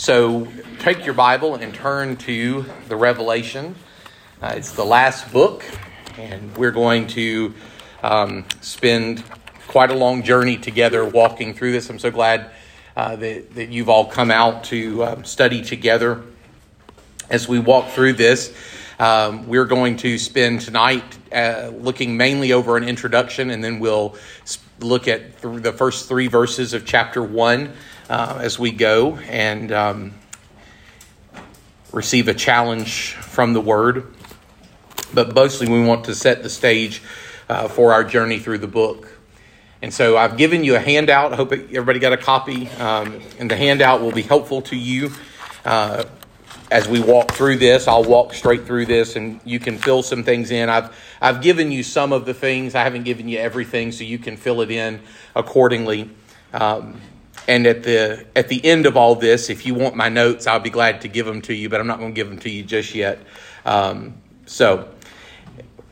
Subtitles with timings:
[0.00, 0.48] So
[0.78, 3.74] take your Bible and turn to the Revelation.
[4.40, 5.62] Uh, it's the last book,
[6.16, 7.52] and we're going to
[8.02, 9.22] um, spend
[9.68, 11.90] quite a long journey together walking through this.
[11.90, 12.50] I'm so glad
[12.96, 16.22] uh, that, that you've all come out to um, study together
[17.28, 18.56] as we walk through this.
[18.98, 24.16] Um, we're going to spend tonight uh, looking mainly over an introduction, and then we'll
[24.80, 27.74] look at th- the first three verses of chapter one
[28.10, 30.14] uh, as we go and um,
[31.92, 34.12] receive a challenge from the Word.
[35.14, 37.02] But mostly, we want to set the stage
[37.48, 39.08] uh, for our journey through the book.
[39.80, 41.32] And so, I've given you a handout.
[41.32, 45.12] I hope everybody got a copy, um, and the handout will be helpful to you.
[45.64, 46.04] Uh,
[46.72, 50.22] as we walk through this, I'll walk straight through this and you can fill some
[50.22, 50.68] things in.
[50.68, 54.18] I've, I've given you some of the things, I haven't given you everything, so you
[54.18, 55.00] can fill it in
[55.34, 56.10] accordingly.
[56.52, 57.00] Um,
[57.50, 60.60] and at the, at the end of all this, if you want my notes, I'll
[60.60, 62.48] be glad to give them to you, but I'm not going to give them to
[62.48, 63.18] you just yet.
[63.64, 64.14] Um,
[64.46, 64.88] so,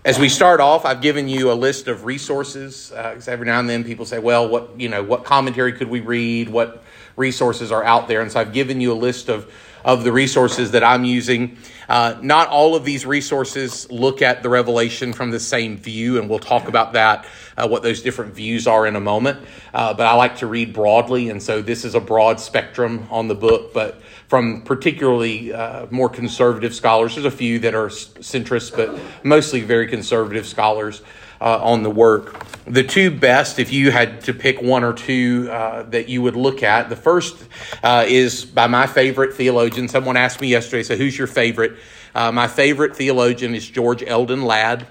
[0.05, 2.93] as we start off, I've given you a list of resources.
[2.93, 5.99] Uh, every now and then people say, well, what, you know, what commentary could we
[5.99, 6.49] read?
[6.49, 6.85] What
[7.17, 8.21] resources are out there?
[8.21, 9.53] And so I've given you a list of
[9.89, 11.57] of the resources that I'm using.
[11.89, 16.29] Uh, not all of these resources look at the revelation from the same view, and
[16.29, 17.25] we'll talk about that,
[17.57, 19.41] uh, what those different views are in a moment.
[19.73, 23.29] Uh, but I like to read broadly, and so this is a broad spectrum on
[23.29, 27.15] the book, but from particularly uh, more conservative scholars.
[27.15, 31.01] There's a few that are centrist, but mostly very conservative scholars
[31.41, 32.45] uh, on the work.
[32.67, 36.37] The two best, if you had to pick one or two uh, that you would
[36.37, 37.37] look at, the first
[37.83, 39.89] uh, is by my favorite theologian.
[39.89, 41.79] Someone asked me yesterday, so who's your favorite?
[42.15, 44.87] Uh, my favorite theologian is George Eldon Ladd.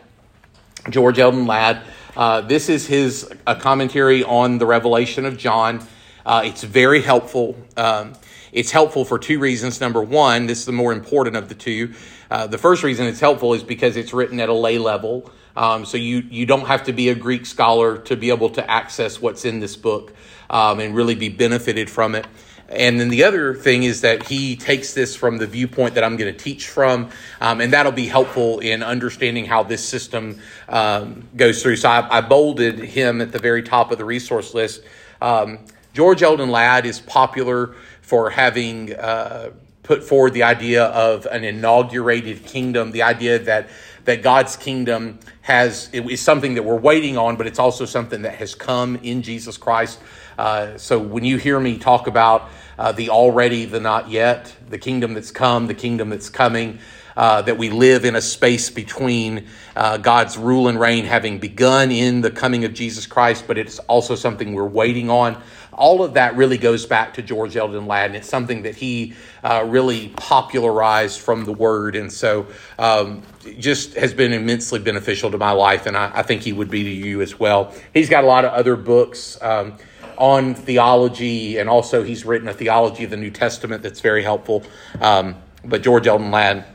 [0.90, 1.82] George Eldon Ladd.
[2.16, 5.86] Uh, this is his a commentary on the revelation of John.
[6.26, 7.56] Uh, it's very helpful.
[7.76, 8.14] Um,
[8.52, 9.80] it's helpful for two reasons.
[9.80, 11.94] Number one, this is the more important of the two.
[12.32, 15.32] Uh, the first reason it's helpful is because it's written at a lay level.
[15.58, 18.72] Um, so you, you don't have to be a Greek scholar to be able to
[18.72, 20.14] access what's in this book
[20.52, 22.28] um, and really be benefited from it.
[22.70, 26.16] And then the other thing is that he takes this from the viewpoint that I'm
[26.16, 27.10] going to teach from,
[27.42, 30.40] um, and that'll be helpful in understanding how this system
[30.70, 31.78] um, goes through.
[31.78, 34.84] So I, I, bolded him at the very top of the resource list.
[35.22, 35.60] Um,
[35.94, 39.52] George Eldon Ladd is popular for having uh,
[39.88, 43.70] put forward the idea of an inaugurated kingdom, the idea that
[44.08, 48.36] that God's kingdom has is something that we're waiting on, but it's also something that
[48.36, 50.00] has come in Jesus Christ.
[50.38, 54.78] Uh, so when you hear me talk about uh, the already, the not yet, the
[54.78, 56.80] kingdom that's come, the kingdom that's coming,
[57.18, 59.46] uh, that we live in a space between
[59.76, 63.80] uh, God's rule and reign having begun in the coming of Jesus Christ, but it's
[63.80, 65.42] also something we're waiting on
[65.78, 69.14] all of that really goes back to George Eldon Ladd, and it's something that he
[69.44, 72.48] uh, really popularized from the Word, and so
[72.80, 73.22] um,
[73.60, 76.84] just has been immensely beneficial to my life, and I, I, think he would be
[76.84, 77.74] to you as well.
[77.94, 79.38] He's got a lot of other books.
[79.42, 79.78] Um,
[80.18, 84.64] on theology, and also he's written a theology of the New Testament that's very helpful.
[85.00, 86.66] Um, but George Eldon Ladd,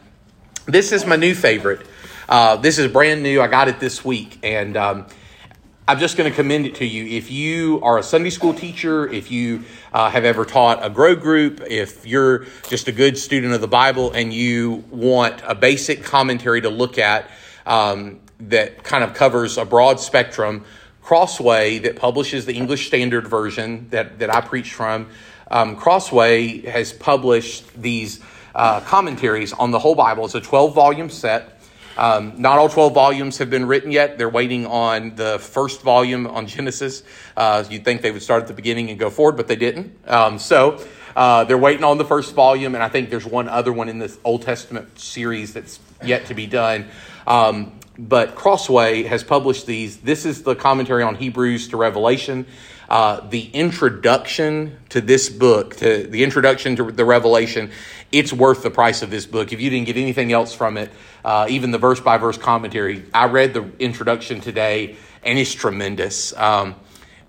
[0.67, 1.85] this is my new favorite.
[2.29, 3.41] Uh, this is brand new.
[3.41, 5.07] I got it this week, and um,
[5.89, 7.05] I'm just going to commend it to you.
[7.07, 11.17] If you are a Sunday school teacher, if you uh, have ever taught a grow
[11.17, 16.05] group, if you're just a good student of the Bible and you want a basic
[16.05, 17.29] commentary to look at
[17.67, 20.65] um, that kind of covers a broad spectrum,
[21.03, 25.09] Crossway, that publishes the English Standard Version that, that I preach from,
[25.51, 28.21] um, Crossway has published these
[28.55, 30.27] uh, commentaries on the whole Bible.
[30.27, 31.61] It's a 12 volume set.
[31.97, 34.19] Um, not all 12 volumes have been written yet.
[34.19, 37.03] They're waiting on the first volume on Genesis.
[37.37, 39.97] Uh, you'd think they would start at the beginning and go forward, but they didn't.
[40.09, 43.73] Um, so uh, they're waiting on the first volume, and I think there's one other
[43.73, 46.89] one in this Old Testament series that's yet to be done.
[47.27, 49.99] Um, but Crossway has published these.
[49.99, 52.47] This is the commentary on Hebrews to Revelation.
[52.89, 57.71] Uh, the introduction to this book, to the introduction to the Revelation,
[58.13, 59.53] it's worth the price of this book.
[59.53, 60.91] If you didn't get anything else from it,
[61.25, 66.37] uh, even the verse by verse commentary, I read the introduction today, and it's tremendous.
[66.37, 66.77] Um,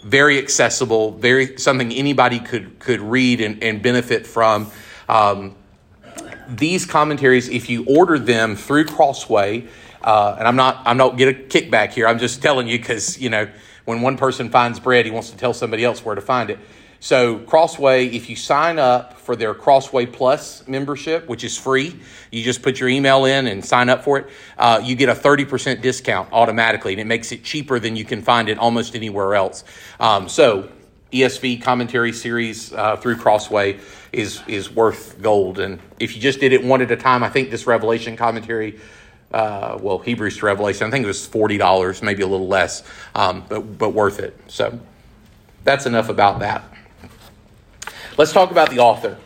[0.04, 4.70] very accessible, very something anybody could could read and, and benefit from.
[5.08, 5.56] Um,
[6.48, 9.68] these commentaries, if you order them through Crossway,
[10.04, 12.08] uh, and I'm not I'm not get a kickback here.
[12.08, 13.50] I'm just telling you because you know
[13.86, 16.60] when one person finds bread, he wants to tell somebody else where to find it.
[17.04, 22.00] So, Crossway, if you sign up for their Crossway Plus membership, which is free,
[22.32, 25.14] you just put your email in and sign up for it, uh, you get a
[25.14, 29.36] 30% discount automatically, and it makes it cheaper than you can find it almost anywhere
[29.36, 29.66] else.
[30.00, 30.70] Um, so,
[31.12, 33.82] ESV commentary series uh, through Crossway
[34.14, 35.60] is is worth gold.
[35.60, 38.80] And if you just did it one at a time, I think this Revelation commentary,
[39.34, 42.82] uh, well, Hebrews to Revelation, I think it was forty dollars, maybe a little less,
[43.14, 44.40] um, but but worth it.
[44.48, 44.80] So
[45.66, 46.73] that's enough about that.
[48.16, 49.18] Let's talk about the author.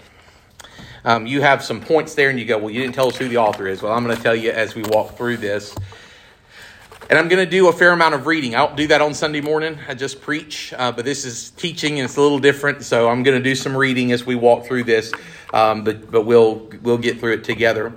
[1.04, 3.28] Um, you have some points there, and you go, well, you didn't tell us who
[3.28, 3.82] the author is.
[3.82, 5.76] Well, I'm going to tell you as we walk through this.
[7.10, 8.56] And I'm going to do a fair amount of reading.
[8.56, 9.78] I don't do that on Sunday morning.
[9.90, 12.82] I just preach, uh, but this is teaching and it's a little different.
[12.84, 15.12] So I'm going to do some reading as we walk through this,
[15.54, 17.94] um, but but we'll we'll get through it together.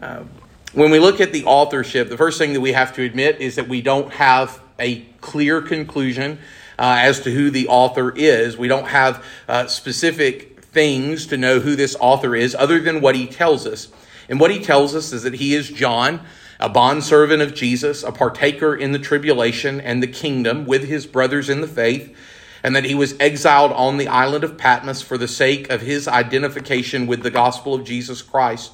[0.00, 0.24] Uh,
[0.72, 3.56] when we look at the authorship, the first thing that we have to admit is
[3.56, 6.38] that we don't have a clear conclusion
[6.78, 8.56] uh, as to who the author is.
[8.56, 13.14] We don't have uh, specific things to know who this author is, other than what
[13.14, 13.88] he tells us.
[14.28, 16.20] And what he tells us is that he is John
[16.58, 21.48] a bondservant of Jesus, a partaker in the tribulation and the kingdom with his brothers
[21.48, 22.16] in the faith,
[22.62, 26.08] and that he was exiled on the island of Patmos for the sake of his
[26.08, 28.72] identification with the gospel of Jesus Christ.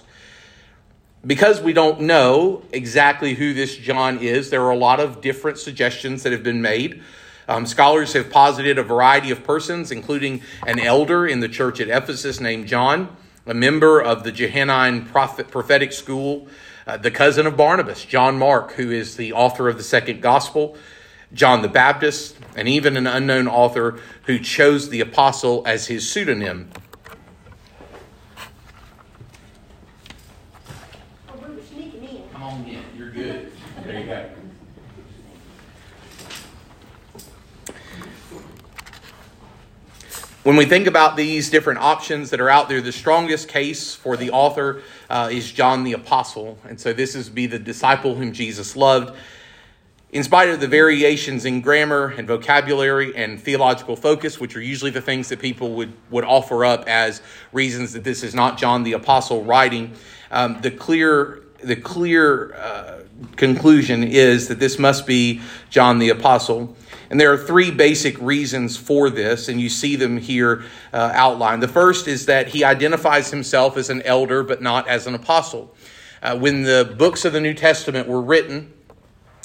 [1.25, 5.59] Because we don't know exactly who this John is, there are a lot of different
[5.59, 7.03] suggestions that have been made.
[7.49, 11.89] Um, scholars have posited a variety of persons, including an elder in the church at
[11.89, 13.17] Ephesus named John,
[13.47, 16.47] a member of the Johannine prophet, prophetic school,
[16.87, 20.77] uh, the cousin of Barnabas, John Mark, who is the author of the second gospel,
[21.33, 26.71] John the Baptist, and even an unknown author who chose the apostle as his pseudonym.
[32.33, 32.83] Come on in.
[32.97, 33.53] You're good.
[33.85, 34.29] There you go.
[40.45, 44.17] When we think about these different options that are out there, the strongest case for
[44.17, 46.59] the author uh, is John the Apostle.
[46.69, 49.17] And so this is be the disciple whom Jesus loved.
[50.11, 54.91] In spite of the variations in grammar and vocabulary and theological focus, which are usually
[54.91, 57.23] the things that people would, would offer up as
[57.53, 59.93] reasons that this is not John the Apostle writing,
[60.33, 63.03] um, the clear the clear uh,
[63.37, 65.41] conclusion is that this must be
[65.71, 66.77] John the Apostle.
[67.13, 70.65] And there are three basic reasons for this, and you see them here
[70.95, 71.63] uh, outlined.
[71.63, 75.75] The first is that he identifies himself as an elder, but not as an apostle.
[76.23, 78.73] Uh, when the books of the New Testament were written,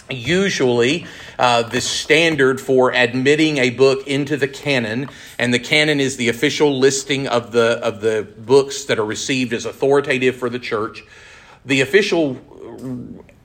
[0.10, 6.16] usually uh, the standard for admitting a book into the canon and the canon is
[6.16, 10.60] the official listing of the of the books that are received as authoritative for the
[10.60, 11.04] church
[11.66, 12.38] the official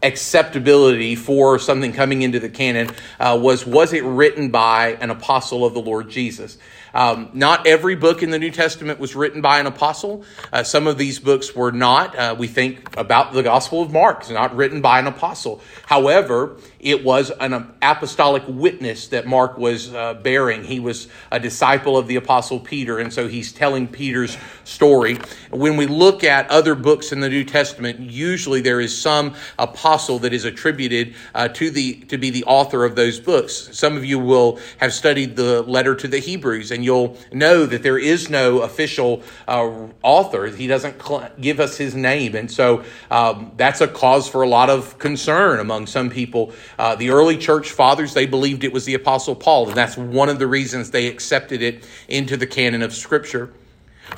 [0.03, 2.91] acceptability for something coming into the canon
[3.21, 6.59] uh, was was it written by an apostle of the Lord Jesus?
[6.95, 10.25] Um, not every book in the New Testament was written by an apostle.
[10.53, 12.15] Uh, some of these books were not.
[12.15, 15.63] Uh, we think about the Gospel of Mark, it's not written by an apostle.
[15.87, 20.65] However, it was an apostolic witness that Mark was uh, bearing.
[20.65, 25.19] He was a disciple of the apostle Peter, and so he's telling Peter's story.
[25.51, 29.92] When we look at other books in the New Testament, usually there is some apostle
[29.93, 33.69] that is attributed uh, to the to be the author of those books.
[33.73, 37.83] Some of you will have studied the letter to the Hebrews, and you'll know that
[37.83, 40.47] there is no official uh, author.
[40.47, 44.49] He doesn't cl- give us his name, and so um, that's a cause for a
[44.49, 48.85] lot of concern among some people uh, the early church fathers, they believed it was
[48.85, 52.83] the Apostle Paul, and that's one of the reasons they accepted it into the canon
[52.83, 53.53] of Scripture.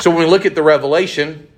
[0.01, 1.49] So when we look at the Revelation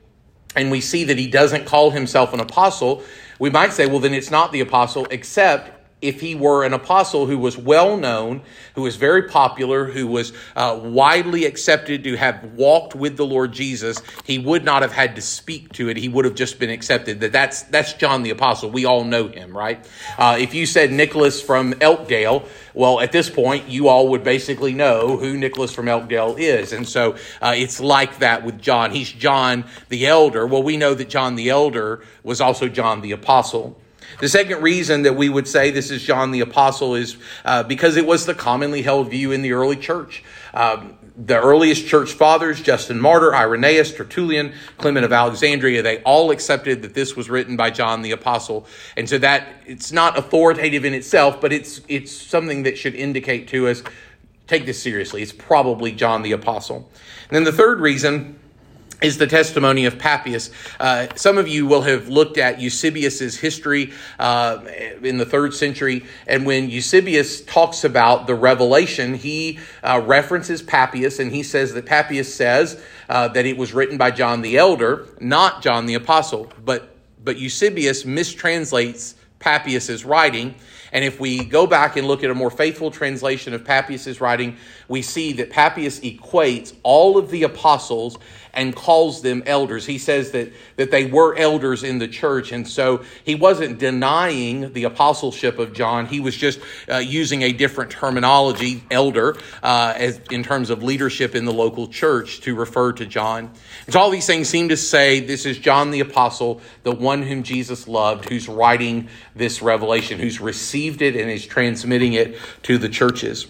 [0.54, 3.02] and we see that he doesn't call himself an apostle,
[3.38, 7.24] we might say, well, then it's not the apostle, except if he were an apostle
[7.24, 8.42] who was well known,
[8.74, 13.52] who was very popular, who was uh, widely accepted to have walked with the Lord
[13.52, 15.96] Jesus, he would not have had to speak to it.
[15.96, 17.20] He would have just been accepted.
[17.20, 18.70] That that's that's John the apostle.
[18.70, 19.84] We all know him, right?
[20.18, 24.74] Uh, if you said Nicholas from Elkdale, well, at this point, you all would basically
[24.74, 28.90] know who Nicholas from Elkdale is, and so uh, it's like that with John.
[28.90, 30.46] He's John the elder.
[30.46, 33.80] Well, we know that John the elder was also John the apostle.
[34.20, 37.96] The second reason that we would say this is John the Apostle is uh, because
[37.96, 40.24] it was the commonly held view in the early church.
[40.54, 46.82] Um, the earliest church fathers, Justin Martyr, Irenaeus, Tertullian, Clement of Alexandria, they all accepted
[46.82, 48.66] that this was written by John the Apostle.
[48.96, 53.48] And so that it's not authoritative in itself, but it's, it's something that should indicate
[53.48, 53.82] to us
[54.46, 55.22] take this seriously.
[55.22, 56.90] It's probably John the Apostle.
[57.28, 58.38] And then the third reason
[59.02, 60.50] is the testimony of Papias.
[60.80, 64.64] Uh, some of you will have looked at Eusebius's history uh,
[65.02, 71.18] in the third century, and when Eusebius talks about the revelation, he uh, references Papias,
[71.18, 75.06] and he says that Papias says uh, that it was written by John the Elder,
[75.20, 76.50] not John the Apostle.
[76.64, 80.54] But but Eusebius mistranslates Papias's writing.
[80.92, 84.56] And if we go back and look at a more faithful translation of Papias's writing,
[84.88, 88.18] we see that Papias equates all of the apostles
[88.56, 89.84] and calls them elders.
[89.84, 94.72] He says that, that they were elders in the church, and so he wasn't denying
[94.72, 96.06] the apostleship of John.
[96.06, 96.58] He was just
[96.90, 101.86] uh, using a different terminology, elder, uh, as, in terms of leadership in the local
[101.86, 103.50] church to refer to John.
[103.84, 107.22] And so all these things seem to say this is John the apostle, the one
[107.22, 112.78] whom Jesus loved, who's writing this revelation, who's received it and is transmitting it to
[112.78, 113.46] the churches.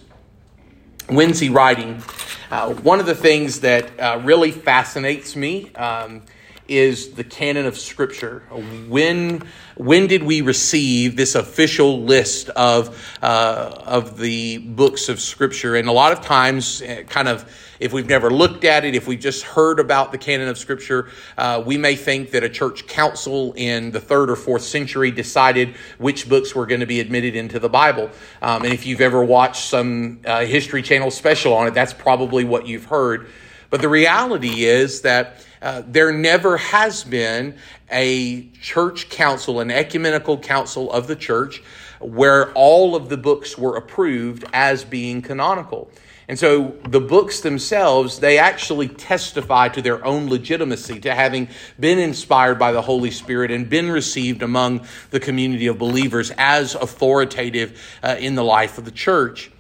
[1.39, 2.03] He writing?
[2.51, 6.23] Uh, one of the things that uh, really fascinates me um,
[6.69, 8.41] is the canon of Scripture.
[8.89, 9.43] When
[9.77, 15.77] when did we receive this official list of uh, of the books of Scripture?
[15.77, 19.07] And a lot of times, uh, kind of if we've never looked at it, if
[19.07, 22.87] we've just heard about the canon of Scripture, uh, we may think that a church
[22.87, 27.37] council in the third or fourth century decided which books were going to be admitted
[27.37, 28.11] into the Bible.
[28.41, 32.45] Um, and if you've ever watched some uh, History Channel special on it, that's probably
[32.45, 33.29] what you've heard.
[33.69, 37.57] But the reality is that uh, there never has been
[37.91, 41.63] a church council, an ecumenical council of the church,
[42.01, 45.91] where all of the books were approved as being canonical.
[46.29, 51.49] And so the books themselves, they actually testify to their own legitimacy, to having
[51.79, 56.75] been inspired by the Holy Spirit and been received among the community of believers as
[56.75, 59.53] authoritative uh, in the life of the church.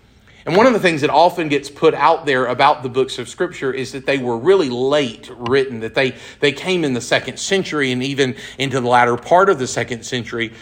[0.46, 3.28] And one of the things that often gets put out there about the books of
[3.28, 7.40] Scripture is that they were really late written, that they, they came in the second
[7.40, 10.52] century and even into the latter part of the second century.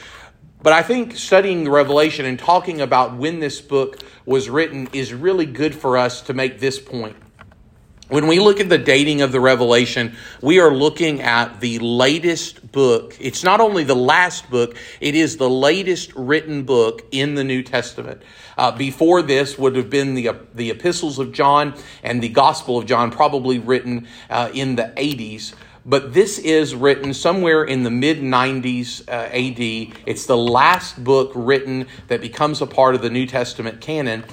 [0.63, 5.13] But I think studying the Revelation and talking about when this book was written is
[5.13, 7.17] really good for us to make this point.
[8.09, 12.73] When we look at the dating of the Revelation, we are looking at the latest
[12.73, 13.17] book.
[13.21, 17.63] It's not only the last book, it is the latest written book in the New
[17.63, 18.23] Testament.
[18.57, 22.87] Uh, before this would have been the, the epistles of John and the Gospel of
[22.87, 25.55] John, probably written uh, in the 80s
[25.87, 29.99] but this is written somewhere in the mid 90s uh, AD.
[30.07, 34.25] It's the last book written that becomes a part of the New Testament canon.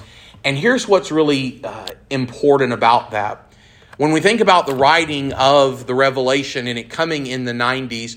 [0.44, 3.52] And here's what's really uh, important about that.
[3.98, 8.16] When we think about the writing of the Revelation and it coming in the 90s,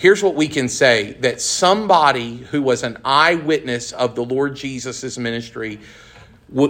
[0.00, 5.18] here's what we can say that somebody who was an eyewitness of the Lord Jesus'
[5.18, 5.78] ministry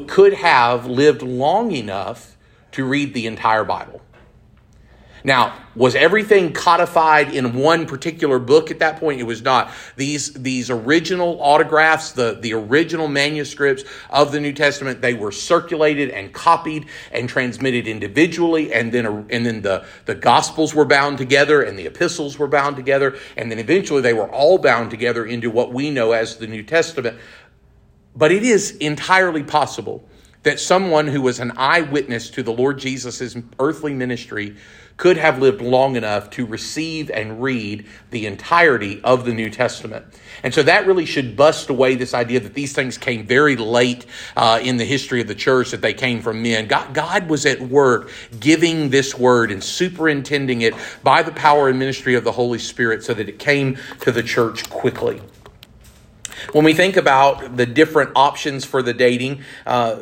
[0.08, 2.36] could have lived long enough
[2.72, 4.02] to read the entire Bible.
[5.22, 9.20] Now, was everything codified in one particular book at that point?
[9.20, 9.70] It was not.
[9.96, 16.10] These, these original autographs, the, the original manuscripts of the New Testament, they were circulated
[16.10, 21.62] and copied and transmitted individually, and then, and then the, the Gospels were bound together
[21.62, 25.50] and the epistles were bound together, and then eventually they were all bound together into
[25.50, 27.18] what we know as the New Testament.
[28.16, 30.04] But it is entirely possible
[30.42, 34.56] that someone who was an eyewitness to the Lord Jesus' earthly ministry
[35.00, 40.04] could have lived long enough to receive and read the entirety of the New Testament.
[40.42, 44.04] And so that really should bust away this idea that these things came very late
[44.36, 46.66] uh, in the history of the church, that they came from men.
[46.66, 51.78] God, God was at work giving this word and superintending it by the power and
[51.78, 55.22] ministry of the Holy Spirit so that it came to the church quickly.
[56.52, 59.96] When we think about the different options for the dating, uh,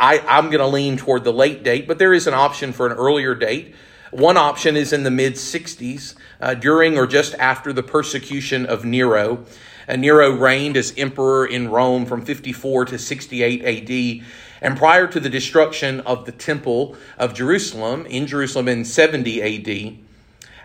[0.00, 2.88] I, I'm going to lean toward the late date, but there is an option for
[2.88, 3.76] an earlier date.
[4.12, 8.84] One option is in the mid 60s, uh, during or just after the persecution of
[8.84, 9.46] Nero.
[9.88, 14.26] Uh, Nero reigned as emperor in Rome from 54 to 68 AD.
[14.60, 19.98] And prior to the destruction of the Temple of Jerusalem in Jerusalem in 70 AD,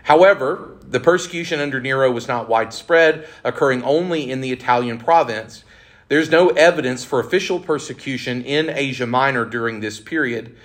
[0.04, 5.64] However, the persecution under Nero was not widespread, occurring only in the Italian province.
[6.08, 10.56] There's no evidence for official persecution in Asia Minor during this period.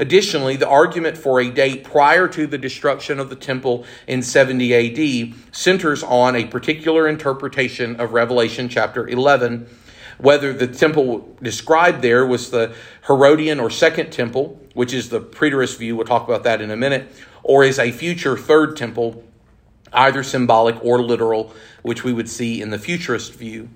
[0.00, 4.72] Additionally, the argument for a date prior to the destruction of the temple in 70
[4.72, 9.68] AD centers on a particular interpretation of Revelation chapter 11.
[10.18, 12.74] Whether the temple described there was the
[13.08, 16.76] Herodian or second temple, which is the preterist view, we'll talk about that in a
[16.76, 17.10] minute,
[17.42, 19.24] or is a future third temple,
[19.92, 21.52] either symbolic or literal,
[21.82, 23.68] which we would see in the futurist view.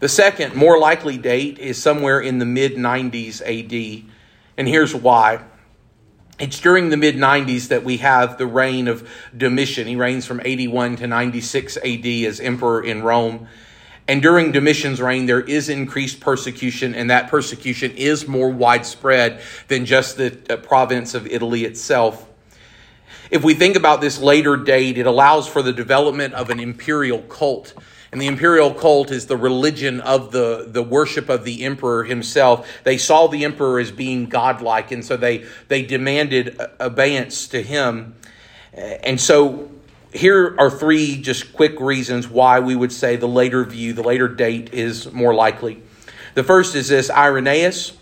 [0.00, 4.10] The second, more likely date is somewhere in the mid 90s AD.
[4.56, 5.42] And here's why.
[6.38, 9.86] It's during the mid 90s that we have the reign of Domitian.
[9.86, 13.46] He reigns from 81 to 96 AD as emperor in Rome.
[14.06, 19.86] And during Domitian's reign, there is increased persecution, and that persecution is more widespread than
[19.86, 22.28] just the uh, province of Italy itself.
[23.30, 27.20] If we think about this later date, it allows for the development of an imperial
[27.22, 27.72] cult
[28.14, 32.70] And the imperial cult is the religion of the, the worship of the emperor himself.
[32.84, 38.14] They saw the emperor as being godlike, and so they, they demanded abeyance to him.
[38.72, 39.68] And so
[40.12, 44.28] here are three just quick reasons why we would say the later view, the later
[44.28, 45.82] date is more likely.
[46.34, 47.94] The first is this Irenaeus.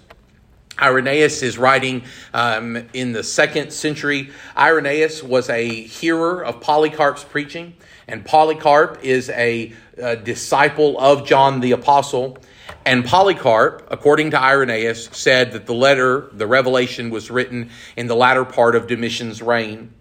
[0.79, 2.03] Irenaeus is writing
[2.35, 4.31] um, in the second century.
[4.59, 7.73] Irenaeus was a hearer of Polycarp's preaching,
[8.09, 12.39] and Polycarp is a, a disciple of John the Apostle.
[12.85, 18.17] And Polycarp, according to Irenaeus, said that the letter, the revelation, was written in the
[18.17, 19.93] latter part of Domitian's reign.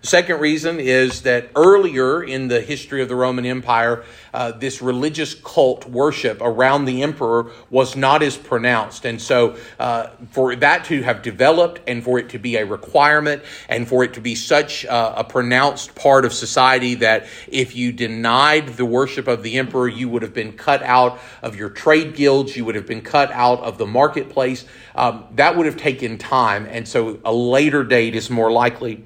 [0.00, 4.02] The second reason is that earlier in the history of the Roman Empire,
[4.32, 9.04] uh, this religious cult worship around the emperor was not as pronounced.
[9.04, 13.42] And so, uh, for that to have developed and for it to be a requirement
[13.68, 17.92] and for it to be such uh, a pronounced part of society that if you
[17.92, 22.14] denied the worship of the emperor, you would have been cut out of your trade
[22.14, 24.64] guilds, you would have been cut out of the marketplace,
[24.94, 26.64] um, that would have taken time.
[26.64, 29.04] And so, a later date is more likely.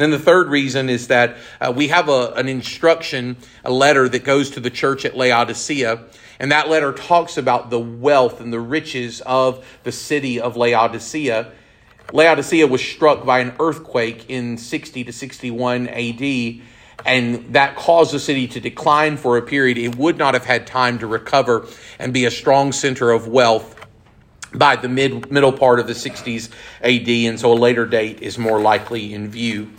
[0.00, 4.24] Then the third reason is that uh, we have a, an instruction, a letter that
[4.24, 6.04] goes to the church at Laodicea,
[6.38, 11.52] and that letter talks about the wealth and the riches of the city of Laodicea.
[12.14, 16.62] Laodicea was struck by an earthquake in 60 to 61 AD,
[17.04, 19.76] and that caused the city to decline for a period.
[19.76, 21.66] It would not have had time to recover
[21.98, 23.76] and be a strong center of wealth
[24.54, 28.38] by the mid middle part of the 60s AD, and so a later date is
[28.38, 29.70] more likely in view.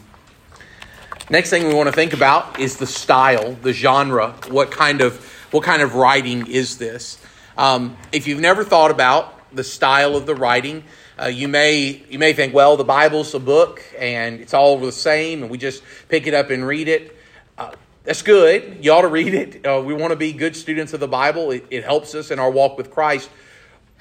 [1.31, 4.35] Next thing we want to think about is the style, the genre.
[4.49, 7.23] What kind of what kind of writing is this?
[7.57, 10.83] Um, if you've never thought about the style of the writing,
[11.17, 14.91] uh, you may you may think, well, the Bible's a book and it's all the
[14.91, 17.15] same, and we just pick it up and read it.
[17.57, 17.71] Uh,
[18.03, 18.83] that's good.
[18.83, 19.65] You ought to read it.
[19.65, 21.51] Uh, we want to be good students of the Bible.
[21.51, 23.29] It, it helps us in our walk with Christ.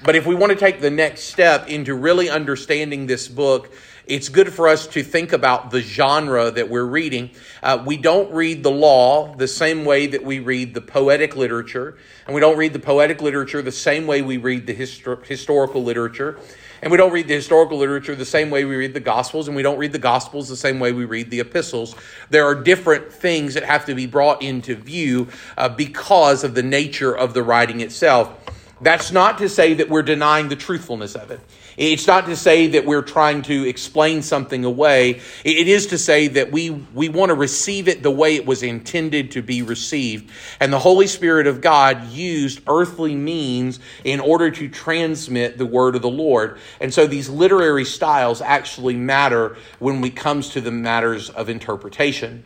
[0.03, 3.71] But if we want to take the next step into really understanding this book,
[4.05, 7.31] it's good for us to think about the genre that we're reading.
[7.61, 11.97] Uh, we don't read the law the same way that we read the poetic literature,
[12.25, 15.83] and we don't read the poetic literature the same way we read the histor- historical
[15.83, 16.39] literature.
[16.81, 19.55] And we don't read the historical literature the same way we read the Gospels, and
[19.55, 21.95] we don't read the Gospels the same way we read the epistles.
[22.31, 26.63] There are different things that have to be brought into view uh, because of the
[26.63, 28.35] nature of the writing itself.
[28.81, 31.39] That's not to say that we're denying the truthfulness of it.
[31.77, 35.21] It's not to say that we're trying to explain something away.
[35.45, 38.63] It is to say that we, we want to receive it the way it was
[38.63, 40.31] intended to be received.
[40.59, 45.95] And the Holy Spirit of God used earthly means in order to transmit the word
[45.95, 46.57] of the Lord.
[46.79, 52.43] And so these literary styles actually matter when it comes to the matters of interpretation.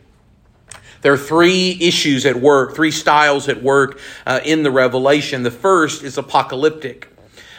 [1.06, 5.44] There are three issues at work, three styles at work uh, in the Revelation.
[5.44, 7.08] The first is apocalyptic.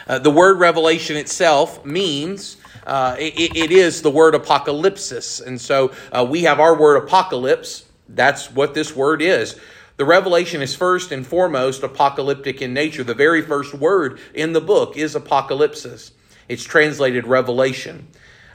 [0.06, 5.40] Uh, the word revelation itself means uh, it, it is the word apocalypsis.
[5.46, 7.86] And so uh, we have our word apocalypse.
[8.06, 9.58] That's what this word is.
[9.96, 13.02] The revelation is first and foremost apocalyptic in nature.
[13.02, 16.10] The very first word in the book is apocalypsis.
[16.50, 18.08] It's translated revelation.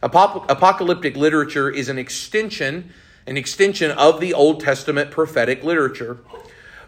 [0.03, 2.93] apocalyptic literature is an extension,
[3.25, 6.19] an extension of the Old Testament prophetic literature.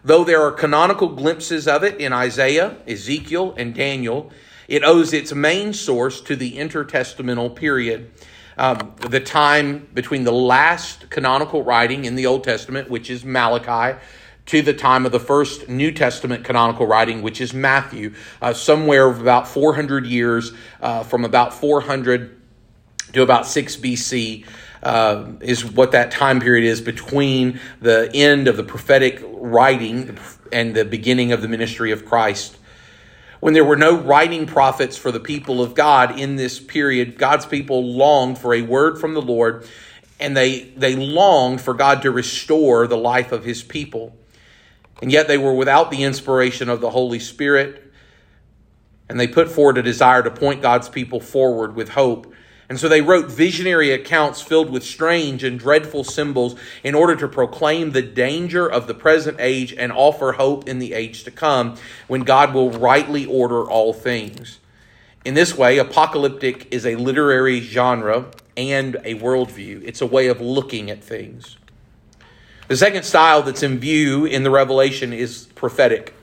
[0.03, 4.31] Though there are canonical glimpses of it in Isaiah, Ezekiel, and Daniel,
[4.67, 8.11] it owes its main source to the intertestamental period,
[8.57, 13.99] um, the time between the last canonical writing in the Old Testament, which is Malachi,
[14.47, 19.09] to the time of the first New Testament canonical writing, which is Matthew, uh, somewhere
[19.09, 22.39] about 400 years, uh, from about 400
[23.13, 24.45] to about 6 BC.
[24.85, 30.15] Uh, is what that time period is between the end of the prophetic writing
[30.51, 32.55] and the beginning of the ministry of Christ.
[33.39, 37.47] When there were no writing prophets for the people of God in this period, God's
[37.47, 39.67] people longed for a word from the Lord,
[40.19, 44.15] and they, they longed for God to restore the life of his people.
[45.01, 47.91] And yet they were without the inspiration of the Holy Spirit,
[49.09, 52.34] and they put forward a desire to point God's people forward with hope
[52.67, 57.27] and so they wrote visionary accounts filled with strange and dreadful symbols in order to
[57.27, 61.75] proclaim the danger of the present age and offer hope in the age to come
[62.07, 64.59] when God will rightly order all things.
[65.23, 70.39] In this way, apocalyptic is a literary genre and a worldview, it's a way of
[70.39, 71.57] looking at things.
[72.67, 76.15] The second style that's in view in the Revelation is prophetic.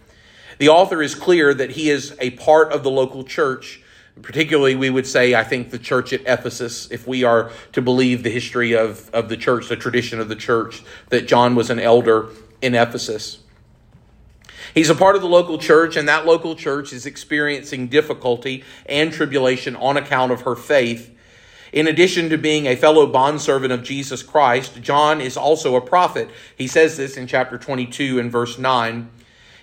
[0.58, 3.81] The author is clear that he is a part of the local church
[4.20, 8.22] Particularly, we would say, I think, the church at Ephesus, if we are to believe
[8.22, 11.80] the history of, of the church, the tradition of the church, that John was an
[11.80, 12.28] elder
[12.60, 13.38] in Ephesus.
[14.74, 19.12] He's a part of the local church, and that local church is experiencing difficulty and
[19.12, 21.10] tribulation on account of her faith.
[21.72, 26.28] In addition to being a fellow bondservant of Jesus Christ, John is also a prophet.
[26.56, 29.10] He says this in chapter 22 and verse 9.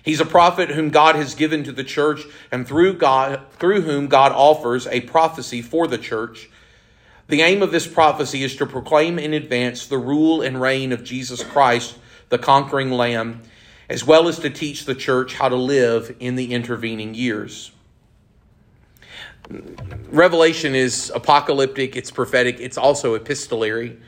[0.02, 4.06] He's a prophet whom God has given to the church and through God through whom
[4.06, 6.48] God offers a prophecy for the church.
[7.28, 11.04] The aim of this prophecy is to proclaim in advance the rule and reign of
[11.04, 11.96] Jesus Christ,
[12.28, 13.42] the conquering lamb,
[13.88, 17.70] as well as to teach the church how to live in the intervening years.
[20.10, 23.98] Revelation is apocalyptic, it's prophetic, it's also epistolary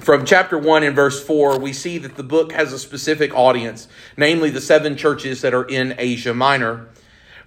[0.00, 3.88] from chapter 1 and verse 4, we see that the book has a specific audience,
[4.16, 6.88] namely the seven churches that are in Asia Minor.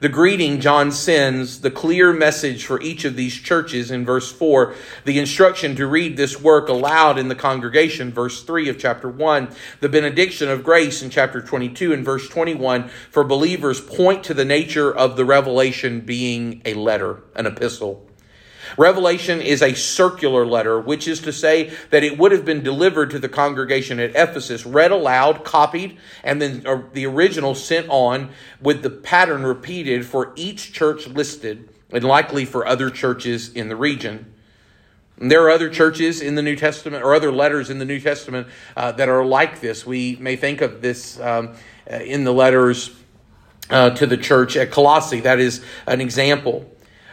[0.01, 4.73] The greeting John sends, the clear message for each of these churches in verse 4,
[5.05, 9.49] the instruction to read this work aloud in the congregation, verse 3 of chapter 1,
[9.79, 14.43] the benediction of grace in chapter 22 and verse 21 for believers point to the
[14.43, 18.10] nature of the revelation being a letter, an epistle.
[18.77, 23.09] Revelation is a circular letter, which is to say that it would have been delivered
[23.11, 28.31] to the congregation at Ephesus, read aloud, copied, and then uh, the original sent on
[28.61, 33.75] with the pattern repeated for each church listed and likely for other churches in the
[33.75, 34.33] region.
[35.17, 37.99] And there are other churches in the New Testament or other letters in the New
[37.99, 39.85] Testament uh, that are like this.
[39.85, 41.53] We may think of this um,
[41.89, 42.95] uh, in the letters
[43.69, 45.19] uh, to the church at Colossae.
[45.19, 46.69] That is an example.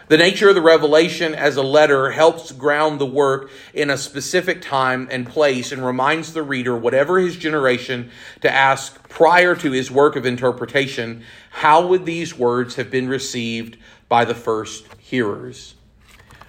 [0.08, 4.62] The nature of the revelation as a letter helps ground the work in a specific
[4.62, 9.90] time and place and reminds the reader, whatever his generation, to ask prior to his
[9.90, 13.76] work of interpretation, how would these words have been received
[14.08, 15.74] by the first hearers?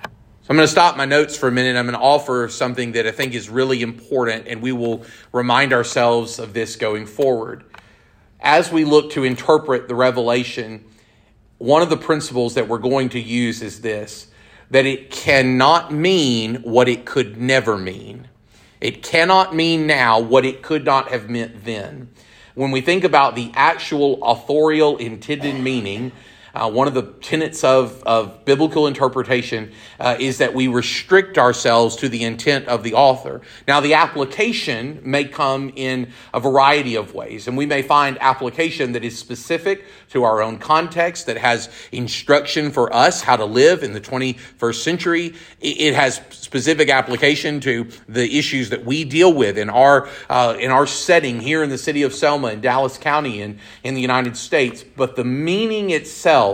[0.03, 1.77] So I'm going to stop my notes for a minute.
[1.77, 5.73] I'm going to offer something that I think is really important, and we will remind
[5.73, 7.65] ourselves of this going forward.
[8.39, 10.85] As we look to interpret the revelation,
[11.59, 14.27] one of the principles that we're going to use is this
[14.71, 18.27] that it cannot mean what it could never mean.
[18.79, 22.09] It cannot mean now what it could not have meant then.
[22.53, 26.11] When we think about the actual authorial intended meaning,
[26.59, 31.95] uh, one of the tenets of, of biblical interpretation uh, is that we restrict ourselves
[31.95, 33.41] to the intent of the author.
[33.67, 38.91] Now, the application may come in a variety of ways, and we may find application
[38.91, 43.83] that is specific to our own context, that has instruction for us how to live
[43.83, 45.35] in the 21st century.
[45.61, 50.71] It has specific application to the issues that we deal with in our, uh, in
[50.71, 54.35] our setting here in the city of Selma in Dallas County and in the United
[54.35, 54.83] States.
[54.83, 56.48] But the meaning itself,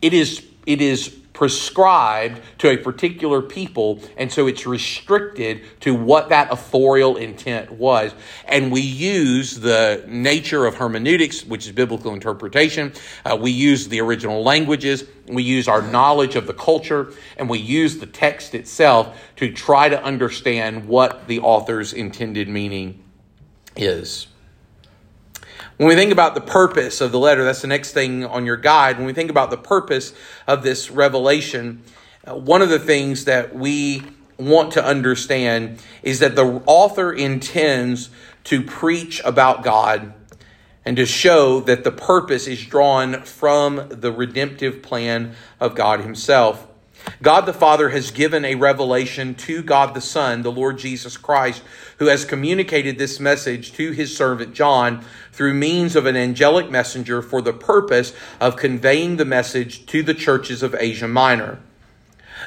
[0.00, 6.30] it is, it is prescribed to a particular people, and so it's restricted to what
[6.30, 8.12] that authorial intent was.
[8.46, 12.92] And we use the nature of hermeneutics, which is biblical interpretation.
[13.24, 15.04] Uh, we use the original languages.
[15.28, 19.88] We use our knowledge of the culture, and we use the text itself to try
[19.88, 23.04] to understand what the author's intended meaning
[23.76, 24.26] is.
[25.78, 28.56] When we think about the purpose of the letter, that's the next thing on your
[28.56, 28.96] guide.
[28.96, 30.12] When we think about the purpose
[30.44, 31.84] of this revelation,
[32.26, 34.02] uh, one of the things that we
[34.38, 38.10] want to understand is that the author intends
[38.42, 40.14] to preach about God
[40.84, 46.66] and to show that the purpose is drawn from the redemptive plan of God Himself.
[47.22, 51.62] God the Father has given a revelation to God the Son, the Lord Jesus Christ,
[51.98, 57.22] who has communicated this message to his servant John through means of an angelic messenger
[57.22, 61.58] for the purpose of conveying the message to the churches of Asia Minor.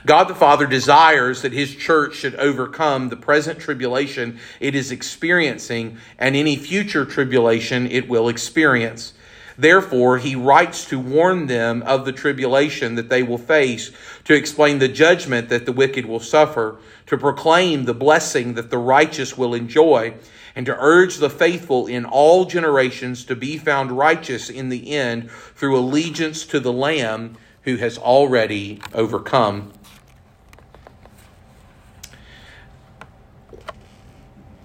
[0.06, 5.98] God the Father desires that his church should overcome the present tribulation it is experiencing
[6.18, 9.14] and any future tribulation it will experience.
[9.58, 13.92] Therefore, he writes to warn them of the tribulation that they will face,
[14.26, 18.78] to explain the judgment that the wicked will suffer, to proclaim the blessing that the
[18.78, 20.14] righteous will enjoy,
[20.56, 25.30] and to urge the faithful in all generations to be found righteous in the end
[25.32, 29.72] through allegiance to the Lamb who has already overcome.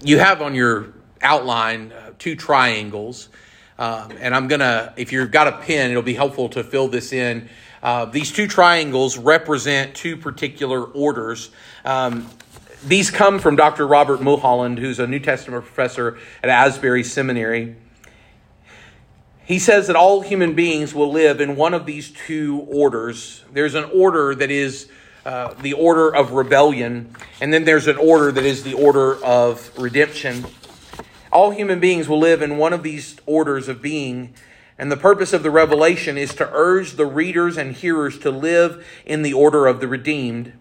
[0.03, 3.29] You have on your outline uh, two triangles.
[3.79, 6.87] Um, and I'm going to, if you've got a pen, it'll be helpful to fill
[6.87, 7.49] this in.
[7.83, 11.51] Uh, these two triangles represent two particular orders.
[11.85, 12.27] Um,
[12.83, 13.87] these come from Dr.
[13.87, 17.75] Robert Mulholland, who's a New Testament professor at Asbury Seminary.
[19.45, 23.45] He says that all human beings will live in one of these two orders.
[23.53, 24.89] There's an order that is
[25.25, 29.71] uh, the order of rebellion, and then there's an order that is the order of
[29.77, 30.45] redemption.
[31.31, 34.33] All human beings will live in one of these orders of being,
[34.77, 38.85] and the purpose of the revelation is to urge the readers and hearers to live
[39.05, 40.53] in the order of the redeemed.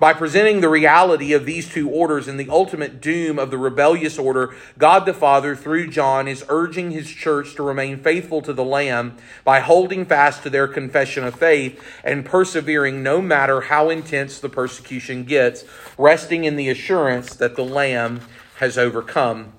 [0.00, 4.16] By presenting the reality of these two orders and the ultimate doom of the rebellious
[4.16, 8.64] order, God the Father, through John, is urging his church to remain faithful to the
[8.64, 14.38] Lamb by holding fast to their confession of faith and persevering no matter how intense
[14.38, 15.64] the persecution gets,
[15.96, 18.20] resting in the assurance that the Lamb
[18.58, 19.52] has overcome.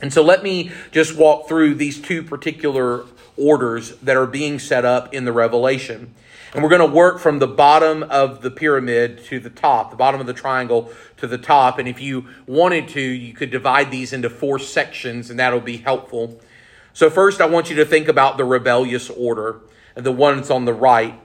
[0.00, 3.04] And so let me just walk through these two particular
[3.36, 6.14] orders that are being set up in the Revelation.
[6.54, 9.96] And we're going to work from the bottom of the pyramid to the top, the
[9.96, 11.78] bottom of the triangle to the top.
[11.78, 15.76] And if you wanted to, you could divide these into four sections, and that'll be
[15.76, 16.40] helpful.
[16.94, 19.60] So, first, I want you to think about the rebellious order,
[19.94, 21.20] the one that's on the right.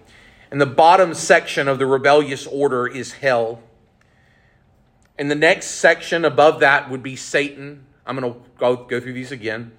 [0.51, 3.63] And the bottom section of the rebellious order is hell.
[5.17, 7.85] And the next section above that would be Satan.
[8.05, 9.71] I'm going to go, go through these again.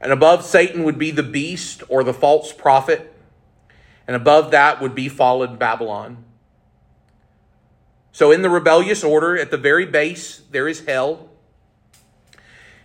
[0.00, 3.14] And above Satan would be the beast or the false prophet
[4.06, 6.24] and above that would be fallen Babylon.
[8.12, 11.28] So, in the rebellious order, at the very base, there is hell.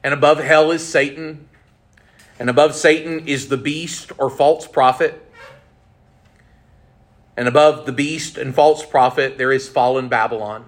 [0.03, 1.47] And above hell is Satan.
[2.39, 5.25] And above Satan is the beast or false prophet.
[7.37, 10.65] And above the beast and false prophet, there is fallen Babylon.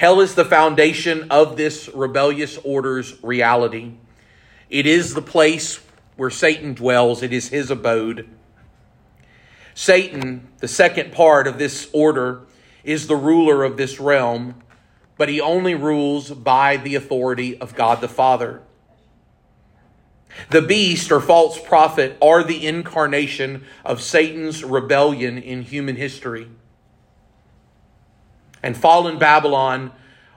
[0.00, 3.92] Hell is the foundation of this rebellious order's reality.
[4.70, 5.78] It is the place
[6.16, 8.26] where Satan dwells, it is his abode.
[9.74, 12.46] Satan, the second part of this order,
[12.82, 14.62] is the ruler of this realm,
[15.18, 18.62] but he only rules by the authority of God the Father.
[20.48, 26.48] The beast or false prophet are the incarnation of Satan's rebellion in human history.
[28.62, 29.92] And fallen Babylon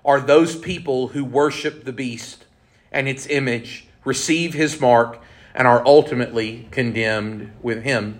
[0.06, 2.46] are those people who worship the beast
[2.92, 5.22] and its image, receive his mark,
[5.56, 8.20] and are ultimately condemned with him.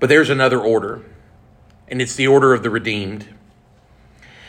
[0.00, 1.02] But there's another order,
[1.88, 3.28] and it's the order of the redeemed.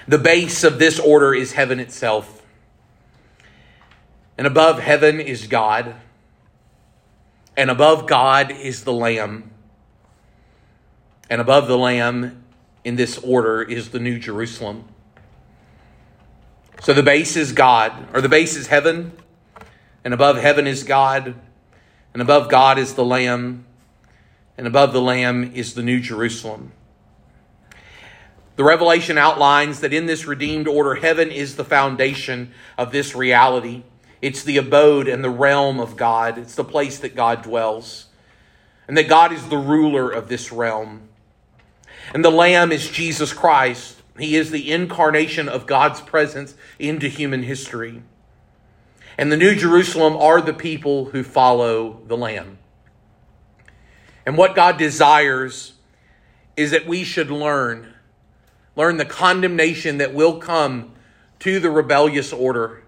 [0.07, 2.45] The base of this order is heaven itself.
[4.37, 5.95] And above heaven is God.
[7.55, 9.49] And above God is the Lamb.
[11.29, 12.43] And above the Lamb
[12.83, 14.85] in this order is the New Jerusalem.
[16.81, 19.13] So the base is God, or the base is heaven,
[20.03, 21.33] and above heaven is God,
[22.13, 23.65] and above God is the Lamb,
[24.57, 26.71] and above the Lamb is the New Jerusalem.
[28.55, 33.83] The Revelation outlines that in this redeemed order, heaven is the foundation of this reality.
[34.21, 36.37] It's the abode and the realm of God.
[36.37, 38.05] It's the place that God dwells.
[38.87, 41.09] And that God is the ruler of this realm.
[42.13, 44.01] And the Lamb is Jesus Christ.
[44.17, 48.01] He is the incarnation of God's presence into human history.
[49.17, 52.57] And the New Jerusalem are the people who follow the Lamb.
[54.25, 55.73] And what God desires
[56.57, 57.93] is that we should learn,
[58.75, 60.93] learn the condemnation that will come
[61.39, 62.83] to the rebellious order.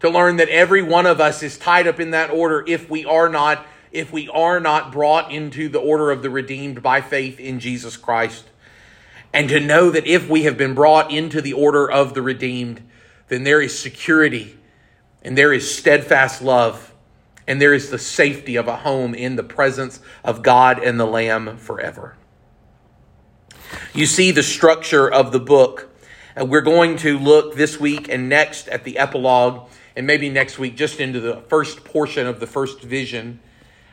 [0.00, 3.04] To learn that every one of us is tied up in that order if we
[3.04, 7.40] are not if we are not brought into the order of the redeemed by faith
[7.40, 8.44] in Jesus Christ
[9.32, 12.82] and to know that if we have been brought into the order of the redeemed,
[13.28, 14.58] then there is security
[15.22, 16.94] and there is steadfast love
[17.46, 21.06] and there is the safety of a home in the presence of God and the
[21.06, 22.16] Lamb forever.
[23.94, 25.94] You see the structure of the book.
[26.38, 30.58] Uh, we're going to look this week and next at the epilogue, and maybe next
[30.58, 33.40] week just into the first portion of the first vision.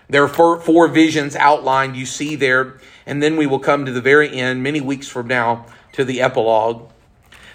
[0.10, 3.92] There are four, four visions outlined you see there and then we will come to
[3.92, 6.90] the very end, many weeks from now, to the epilogue.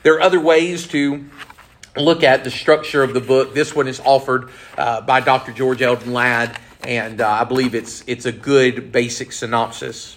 [0.03, 1.25] There are other ways to
[1.97, 3.55] look at the structure of the book.
[3.55, 5.53] This one is offered uh, by Dr.
[5.53, 10.17] George Eldon Ladd, and uh, I believe it's, it's a good basic synopsis.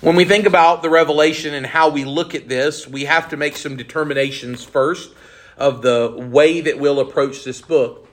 [0.00, 3.38] When we think about the revelation and how we look at this, we have to
[3.38, 5.12] make some determinations first
[5.56, 8.06] of the way that we'll approach this book.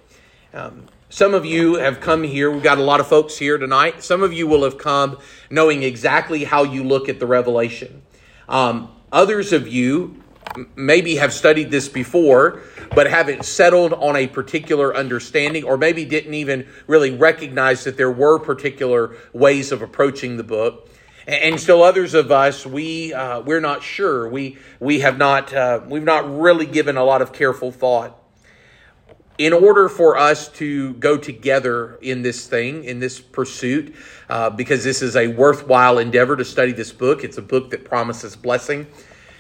[0.53, 2.50] Um, some of you have come here.
[2.50, 4.02] We've got a lot of folks here tonight.
[4.02, 5.17] Some of you will have come
[5.50, 8.02] knowing exactly how you look at the revelation.
[8.47, 10.24] Um, others of you
[10.78, 12.62] maybe have studied this before,
[12.95, 18.12] but haven't settled on a particular understanding, or maybe didn't even really recognize that there
[18.12, 20.89] were particular ways of approaching the book.
[21.28, 24.30] And still, others of us, we uh, we're not sure.
[24.30, 28.20] We we have not uh, we've not really given a lot of careful thought
[29.41, 33.95] in order for us to go together in this thing, in this pursuit,
[34.30, 37.84] uh, because this is a worthwhile endeavor to study this book, it's a book that
[37.84, 38.86] promises blessing.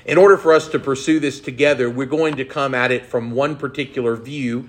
[0.05, 3.29] In order for us to pursue this together, we're going to come at it from
[3.29, 4.67] one particular view.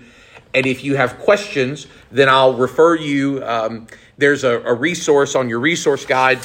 [0.53, 3.43] And if you have questions, then I'll refer you.
[3.43, 3.87] Um,
[4.19, 6.41] there's a, a, resource on your resource guide.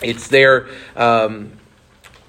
[0.00, 1.55] It's there um,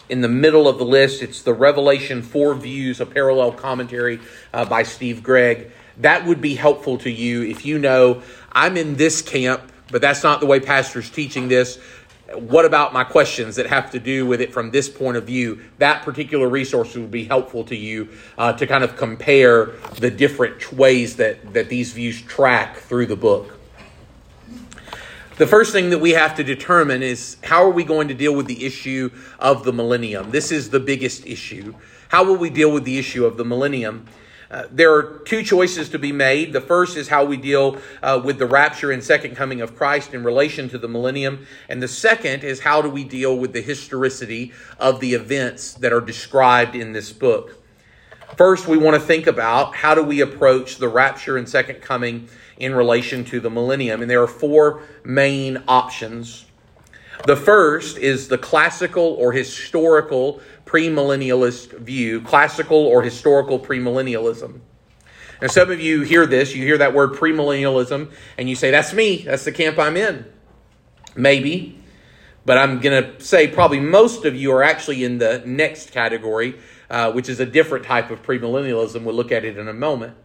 [0.10, 1.22] in the middle of the list.
[1.22, 4.20] It's the Revelation Four Views, a parallel commentary
[4.54, 5.72] uh, by Steve Gregg.
[5.98, 10.24] That would be helpful to you if you know I'm in this camp, but that's
[10.24, 11.80] not the way pastor's teaching this.
[12.34, 15.62] What about my questions that have to do with it from this point of view?
[15.78, 19.68] That particular resource would be helpful to you uh, to kind of compare
[20.00, 23.57] the different ways that, that these views track through the book.
[25.38, 28.34] The first thing that we have to determine is how are we going to deal
[28.34, 30.32] with the issue of the millennium?
[30.32, 31.76] This is the biggest issue.
[32.10, 34.08] How will we deal with the issue of the millennium?
[34.50, 36.54] Uh, there are two choices to be made.
[36.54, 40.16] The first is how we deal uh, with the rapture and second coming of Christ
[40.16, 41.46] in relation to the millennium.
[41.70, 45.94] And the second is how do we deal with the historicity of the events that
[45.94, 47.62] are described in this book.
[48.36, 52.28] First, we want to think about how do we approach the rapture and second coming
[52.58, 54.02] in relation to the millennium.
[54.02, 56.46] And there are four main options.
[57.26, 64.60] The first is the classical or historical premillennialist view, classical or historical premillennialism.
[65.40, 68.94] And some of you hear this, you hear that word premillennialism, and you say, That's
[68.94, 70.26] me, that's the camp I'm in.
[71.16, 71.80] Maybe.
[72.46, 76.56] But I'm going to say probably most of you are actually in the next category,
[76.90, 79.04] uh, which is a different type of premillennialism.
[79.04, 80.16] We'll look at it in a moment.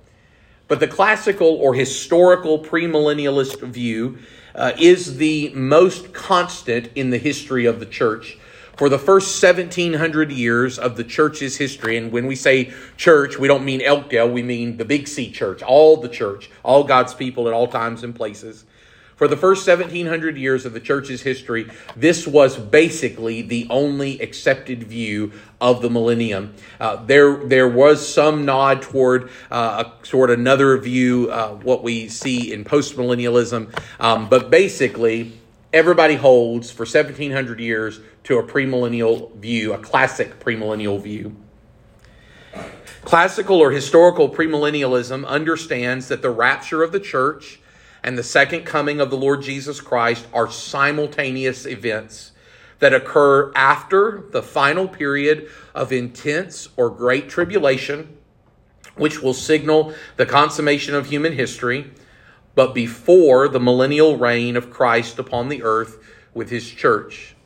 [0.69, 4.19] But the classical or historical premillennialist view
[4.55, 8.39] uh, is the most constant in the history of the church.
[8.77, 13.47] For the first 1700 years of the church's history, and when we say church, we
[13.47, 17.49] don't mean Elkdale, we mean the Big C church, all the church, all God's people
[17.49, 18.65] at all times and places.
[19.17, 24.85] For the first 1700 years of the church's history, this was basically the only accepted
[24.85, 26.55] view of the millennium.
[26.81, 32.53] Uh, there, there was some nod toward uh, toward another view, uh, what we see
[32.53, 35.33] in postmillennialism, um, but basically,
[35.73, 41.37] everybody holds for 1700 years to a premillennial view, a classic premillennial view.
[43.03, 47.59] Classical or historical premillennialism understands that the rapture of the church
[48.05, 52.33] and the second coming of the Lord Jesus Christ are simultaneous events
[52.81, 58.17] that occur after the final period of intense or great tribulation,
[58.97, 61.93] which will signal the consummation of human history,
[62.57, 67.37] but before the millennial reign of Christ upon the earth with his church.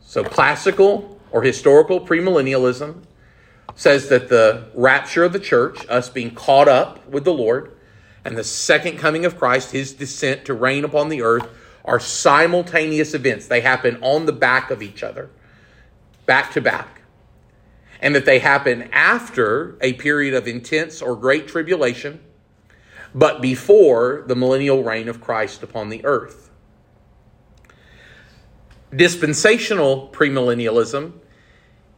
[0.00, 3.02] So, classical or historical premillennialism
[3.74, 7.75] says that the rapture of the church, us being caught up with the Lord,
[8.26, 11.48] and the second coming of Christ, his descent to reign upon the earth,
[11.84, 13.46] are simultaneous events.
[13.46, 15.30] They happen on the back of each other,
[16.26, 17.02] back to back.
[18.00, 22.20] And that they happen after a period of intense or great tribulation,
[23.14, 26.50] but before the millennial reign of Christ upon the earth.
[28.94, 31.12] Dispensational premillennialism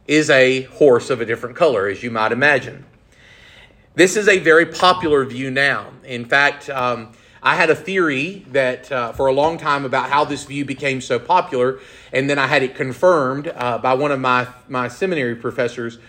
[0.07, 2.85] is a horse of a different color, as you might imagine.
[3.95, 5.91] This is a very popular view now.
[6.09, 7.11] In fact, um,
[7.43, 11.01] I had a theory that uh, for a long time about how this view became
[11.01, 11.79] so popular,
[12.11, 15.99] and then I had it confirmed uh, by one of my, my seminary professors.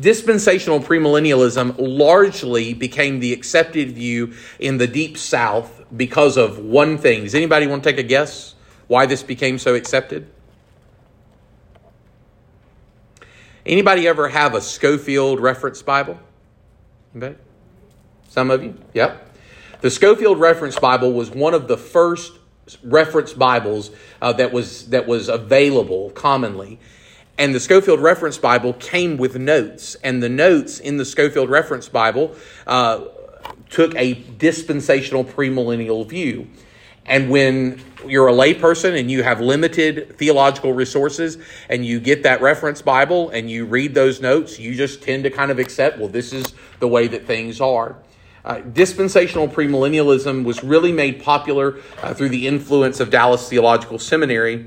[0.00, 7.22] Dispensational premillennialism largely became the accepted view in the deep south because of one thing.
[7.22, 8.54] Does anybody want to take a guess
[8.86, 10.28] why this became so accepted?
[13.64, 16.18] Anybody ever have a Scofield Reference Bible?
[17.14, 17.36] Anybody?
[18.36, 18.74] Some of you?
[18.92, 19.34] Yep.
[19.80, 22.34] The Scofield Reference Bible was one of the first
[22.84, 26.78] reference Bibles uh, that was that was available commonly.
[27.38, 31.88] And the Scofield Reference Bible came with notes, and the notes in the Scofield Reference
[31.88, 33.06] Bible uh,
[33.70, 36.46] took a dispensational premillennial view.
[37.06, 41.38] And when you're a layperson and you have limited theological resources
[41.70, 45.30] and you get that reference Bible and you read those notes, you just tend to
[45.30, 47.96] kind of accept, well, this is the way that things are.
[48.46, 54.66] Uh, dispensational premillennialism was really made popular uh, through the influence of Dallas Theological Seminary.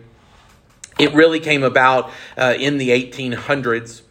[0.99, 4.01] It really came about uh, in the 1800s.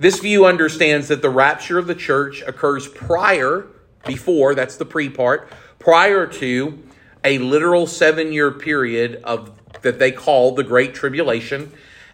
[0.00, 3.68] This view understands that the rapture of the church occurs prior,
[4.06, 6.82] before, that's the pre part, prior to
[7.22, 11.70] a literal seven year period of that they call the Great Tribulation,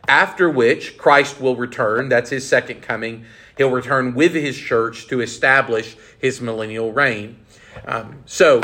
[0.08, 2.08] after which Christ will return.
[2.08, 3.24] That's his second coming.
[3.56, 7.38] He'll return with his church to establish his millennial reign.
[7.86, 8.60] Um, so,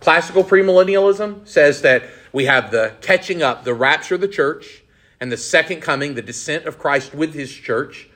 [0.00, 4.82] classical premillennialism says that we have the catching up, the rapture of the church,
[5.20, 8.08] and the second coming, the descent of Christ with his church,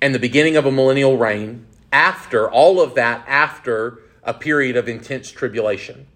[0.00, 1.66] and the beginning of a millennial reign.
[1.92, 6.06] After all of that, after a period of intense tribulation,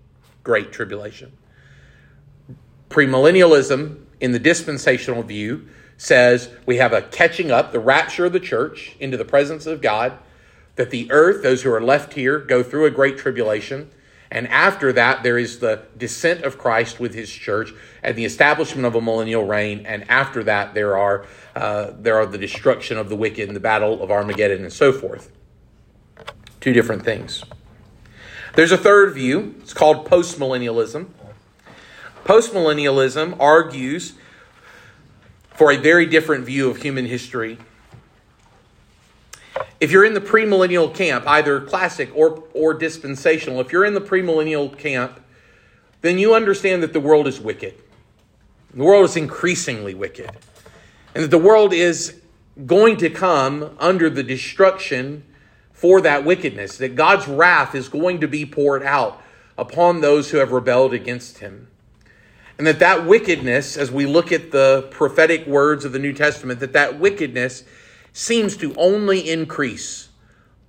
[0.42, 1.32] great tribulation.
[2.90, 5.68] Premillennialism, in the dispensational view,
[5.98, 9.82] says we have a catching up, the rapture of the church into the presence of
[9.82, 10.16] God,
[10.76, 13.90] that the earth, those who are left here, go through a great tribulation.
[14.30, 18.86] And after that, there is the descent of Christ with his church and the establishment
[18.86, 19.84] of a millennial reign.
[19.84, 23.60] And after that, there are, uh, there are the destruction of the wicked and the
[23.60, 25.32] battle of Armageddon and so forth.
[26.60, 27.44] Two different things.
[28.54, 29.56] There's a third view.
[29.60, 31.08] It's called postmillennialism.
[32.24, 34.14] Postmillennialism argues
[35.54, 37.58] for a very different view of human history.
[39.80, 44.00] If you're in the premillennial camp, either classic or, or dispensational, if you're in the
[44.00, 45.20] premillennial camp,
[46.00, 47.74] then you understand that the world is wicked.
[48.74, 50.30] The world is increasingly wicked.
[51.14, 52.20] And that the world is
[52.64, 55.24] going to come under the destruction
[55.72, 59.20] for that wickedness, that God's wrath is going to be poured out
[59.58, 61.68] upon those who have rebelled against him.
[62.62, 66.60] And that that wickedness, as we look at the prophetic words of the New Testament,
[66.60, 67.64] that that wickedness
[68.12, 70.10] seems to only increase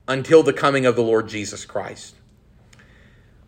[0.08, 2.16] until the coming of the Lord Jesus Christ.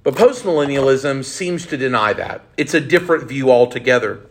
[0.04, 2.44] But postmillennialism seems to deny that.
[2.56, 4.22] It's a different view altogether.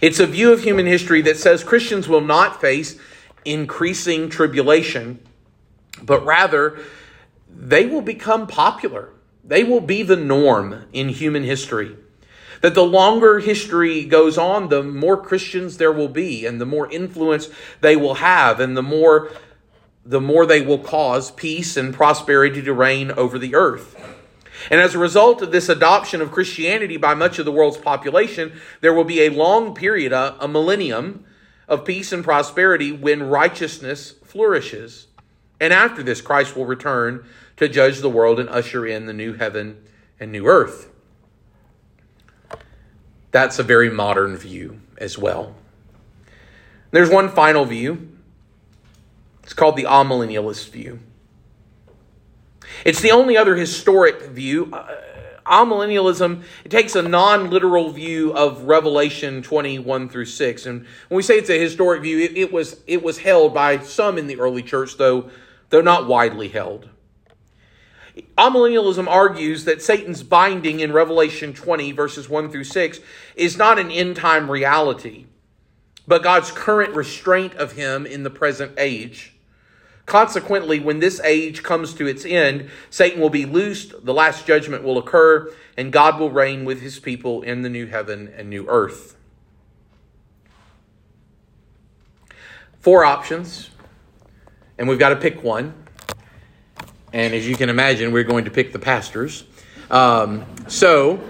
[0.00, 2.98] It's a view of human history that says Christians will not face
[3.44, 5.20] increasing tribulation
[6.02, 6.78] but rather
[7.54, 9.10] they will become popular.
[9.44, 11.94] They will be the norm in human history.
[12.60, 16.90] That the longer history goes on, the more Christians there will be, and the more
[16.90, 17.48] influence
[17.80, 19.30] they will have, and the more
[20.04, 23.96] the more they will cause peace and prosperity to reign over the earth.
[24.70, 28.60] And as a result of this adoption of Christianity by much of the world's population,
[28.80, 31.24] there will be a long period, a, millennium
[31.68, 35.06] of peace and prosperity when righteousness flourishes.
[35.60, 37.24] And after this, Christ will return
[37.56, 39.82] to judge the world and usher in the new heaven
[40.18, 40.90] and new earth.
[43.30, 45.54] That's a very modern view as well.
[46.90, 48.08] There's one final view.
[49.42, 51.00] It's called the amillennialist view.
[52.84, 54.70] It's the only other historic view.
[54.72, 54.96] Uh,
[55.46, 60.66] amillennialism it takes a non-literal view of Revelation 21 through 6.
[60.66, 63.78] And when we say it's a historic view, it, it was it was held by
[63.78, 65.30] some in the early church, though
[65.70, 66.88] though not widely held.
[68.36, 73.00] Amillennialism argues that Satan's binding in Revelation 20, verses 1 through 6,
[73.36, 75.26] is not an end time reality,
[76.06, 79.34] but God's current restraint of him in the present age.
[80.06, 84.82] Consequently, when this age comes to its end, Satan will be loosed, the last judgment
[84.82, 88.66] will occur, and God will reign with his people in the new heaven and new
[88.68, 89.16] earth.
[92.80, 93.70] Four options
[94.80, 95.74] and we've got to pick one.
[97.12, 99.44] And as you can imagine, we're going to pick the pastors.
[99.90, 101.20] Um, so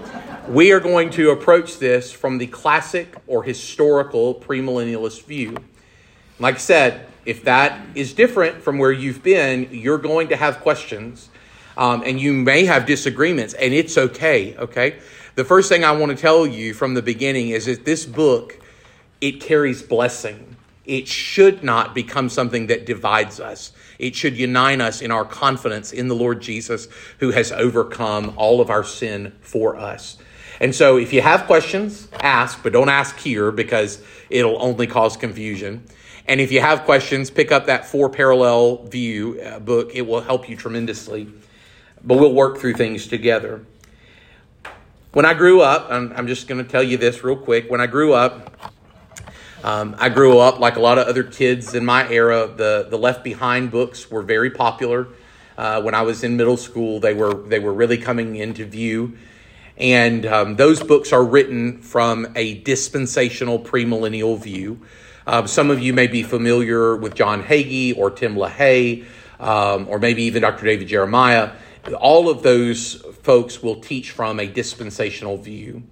[0.47, 5.57] we are going to approach this from the classic or historical premillennialist view.
[6.39, 10.59] Like I said, if that is different from where you've been, you're going to have
[10.59, 11.29] questions.
[11.77, 14.99] Um, and you may have disagreements, and it's okay, okay?
[15.35, 18.59] The first thing I want to tell you from the beginning is that this book,
[19.21, 20.57] it carries blessing.
[20.85, 23.71] It should not become something that divides us.
[24.01, 26.87] It should unite us in our confidence in the Lord Jesus,
[27.19, 30.17] who has overcome all of our sin for us.
[30.59, 35.17] And so, if you have questions, ask, but don't ask here because it'll only cause
[35.17, 35.85] confusion.
[36.27, 39.91] And if you have questions, pick up that four parallel view uh, book.
[39.93, 41.31] It will help you tremendously.
[42.03, 43.63] But we'll work through things together.
[45.13, 47.69] When I grew up, I'm, I'm just going to tell you this real quick.
[47.69, 48.70] When I grew up,
[49.63, 52.47] um, I grew up like a lot of other kids in my era.
[52.47, 55.07] The the Left Behind books were very popular.
[55.57, 59.17] Uh, when I was in middle school, they were they were really coming into view,
[59.77, 64.81] and um, those books are written from a dispensational premillennial view.
[65.27, 69.05] Um, some of you may be familiar with John Hagee or Tim LaHaye,
[69.39, 70.65] um, or maybe even Dr.
[70.65, 71.51] David Jeremiah.
[71.99, 75.83] All of those folks will teach from a dispensational view.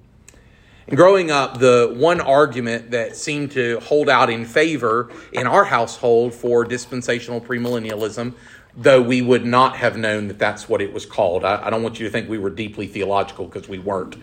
[0.89, 6.33] Growing up, the one argument that seemed to hold out in favor in our household
[6.33, 8.33] for dispensational premillennialism,
[8.75, 11.45] though we would not have known that that's what it was called.
[11.45, 14.15] I, I don't want you to think we were deeply theological because we weren't.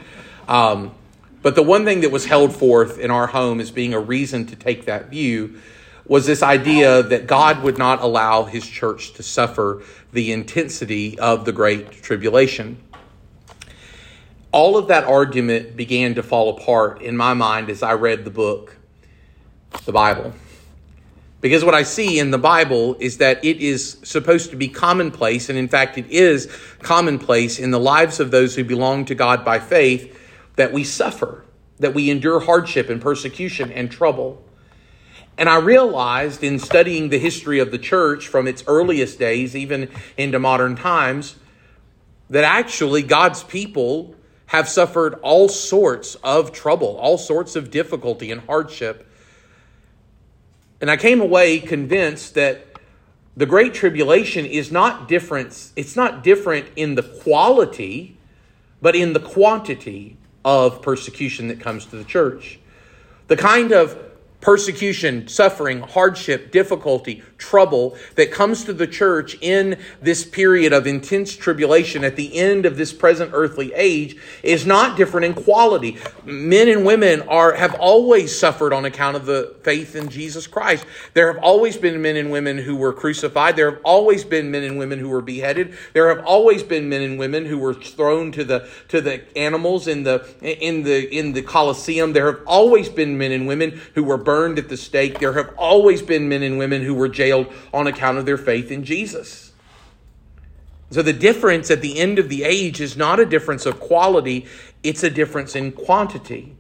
[0.49, 0.93] Um,
[1.41, 4.47] but the one thing that was held forth in our home as being a reason
[4.47, 5.61] to take that view
[6.05, 11.45] was this idea that God would not allow his church to suffer the intensity of
[11.45, 12.79] the Great Tribulation.
[14.57, 18.31] All of that argument began to fall apart in my mind as I read the
[18.31, 18.75] book,
[19.85, 20.33] the Bible.
[21.43, 25.51] Because what I see in the Bible is that it is supposed to be commonplace,
[25.51, 26.51] and in fact, it is
[26.81, 30.19] commonplace in the lives of those who belong to God by faith
[30.57, 31.45] that we suffer,
[31.79, 34.43] that we endure hardship and persecution and trouble.
[35.37, 39.91] And I realized in studying the history of the church from its earliest days, even
[40.17, 41.37] into modern times,
[42.31, 44.16] that actually God's people
[44.47, 49.07] have suffered all sorts of trouble, all sorts of difficulty and hardship.
[50.81, 52.65] And I came away convinced that
[53.37, 58.17] the great tribulation is not different it's not different in the quality
[58.81, 62.61] but in the quantity of persecution that comes to the church.
[63.27, 63.99] The kind of
[64.47, 71.37] persecution, suffering, hardship, difficulty, trouble that comes to the church in this period of intense
[71.37, 75.99] tribulation at the end of this present earthly age is not different in quality.
[76.25, 80.87] Men and women are have always suffered on account of the faith in Jesus Christ.
[81.15, 83.57] There have always been men and women who were crucified.
[83.57, 85.77] There have always been men and women who were beheaded.
[85.93, 89.89] There have always been men and women who were thrown to the to the animals
[89.89, 92.13] in the in the in the Colosseum.
[92.13, 95.19] There have always been men and women who were burned burned at the stake.
[95.19, 98.71] There have always been men and women who were jailed on account of their faith
[98.71, 99.53] in Jesus.
[100.91, 104.45] So the difference at the end of the age is not a difference of quality,
[104.83, 106.55] it's a difference in quantity.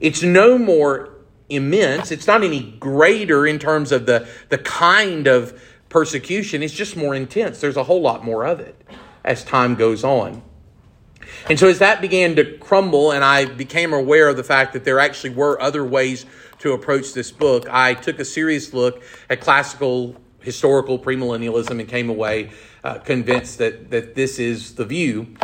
[0.00, 1.10] It's no more
[1.50, 5.60] immense, it's not any greater in terms of the, the kind of
[5.90, 7.60] persecution, it's just more intense.
[7.60, 8.74] There's a whole lot more of it
[9.22, 10.40] as time goes on.
[11.50, 14.84] And so as that began to crumble, and I became aware of the fact that
[14.84, 16.24] there actually were other ways
[16.60, 22.08] to approach this book, I took a serious look at classical historical premillennialism and came
[22.08, 22.50] away
[22.84, 25.34] uh, convinced that, that this is the view.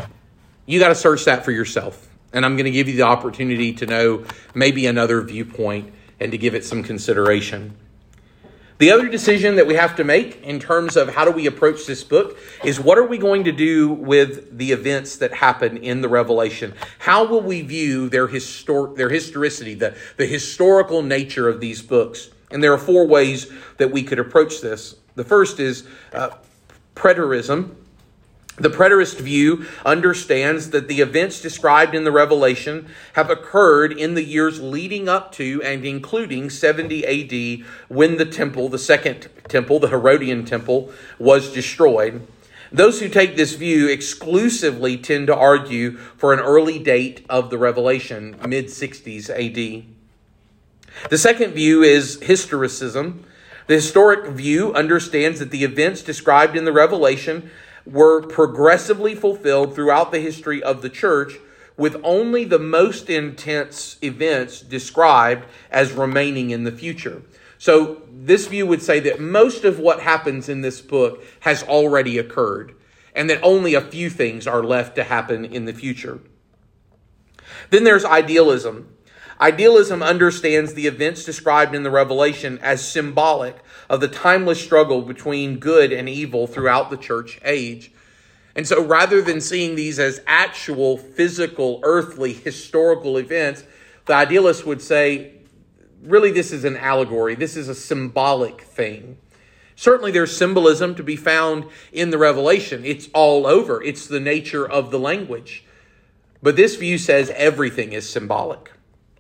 [0.67, 2.09] You got to search that for yourself.
[2.33, 6.39] And I'm going to give you the opportunity to know maybe another viewpoint and to
[6.39, 7.77] give it some consideration.
[8.79, 11.87] The other decision that we have to make in terms of how do we approach
[11.87, 16.01] this book is what are we going to do with the events that happen in
[16.01, 16.75] the Revelation?
[16.99, 22.31] How will we view their, histor- their historicity, the, the historical nature of these books?
[22.51, 24.97] And there are four ways that we could approach this.
[25.15, 26.31] The first is uh,
[26.97, 27.77] preterism,
[28.57, 34.23] the preterist view understands that the events described in the Revelation have occurred in the
[34.23, 39.89] years leading up to and including 70 AD when the temple, the second temple, the
[39.89, 42.25] Herodian temple, was destroyed.
[42.71, 47.59] Those who take this view exclusively tend to argue for an early date of the
[47.59, 49.85] Revelation, mid 60s AD.
[51.11, 53.23] The second view is historicism.
[53.67, 57.51] The historic view understands that the events described in the Revelation
[57.87, 61.35] were progressively fulfilled throughout the history of the church,
[61.77, 67.23] with only the most intense events described as remaining in the future.
[67.59, 72.19] So, this view would say that most of what happens in this book has already
[72.19, 72.75] occurred,
[73.15, 76.21] and that only a few things are left to happen in the future.
[77.71, 78.95] Then there's idealism.
[79.41, 83.57] Idealism understands the events described in the Revelation as symbolic
[83.89, 87.93] of the timeless struggle between good and evil throughout the church age.
[88.57, 93.65] And so rather than seeing these as actual, physical, earthly, historical events,
[94.07, 95.33] the idealist would say,
[96.03, 97.35] really, this is an allegory.
[97.35, 99.19] This is a symbolic thing.
[99.77, 102.85] Certainly, there's symbolism to be found in the Revelation.
[102.85, 105.65] It's all over, it's the nature of the language.
[106.43, 108.71] But this view says everything is symbolic,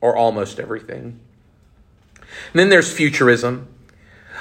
[0.01, 1.19] or almost everything.
[2.53, 3.74] And then there's futurism.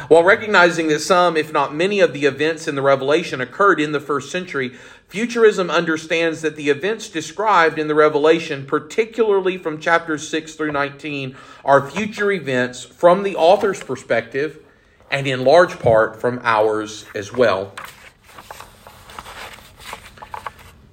[0.07, 3.91] While recognizing that some, if not many, of the events in the Revelation occurred in
[3.91, 4.75] the first century,
[5.13, 11.35] Futurism understands that the events described in the Revelation, particularly from chapters 6 through 19,
[11.63, 14.65] are future events from the author's perspective
[15.11, 17.75] and in large part from ours as well.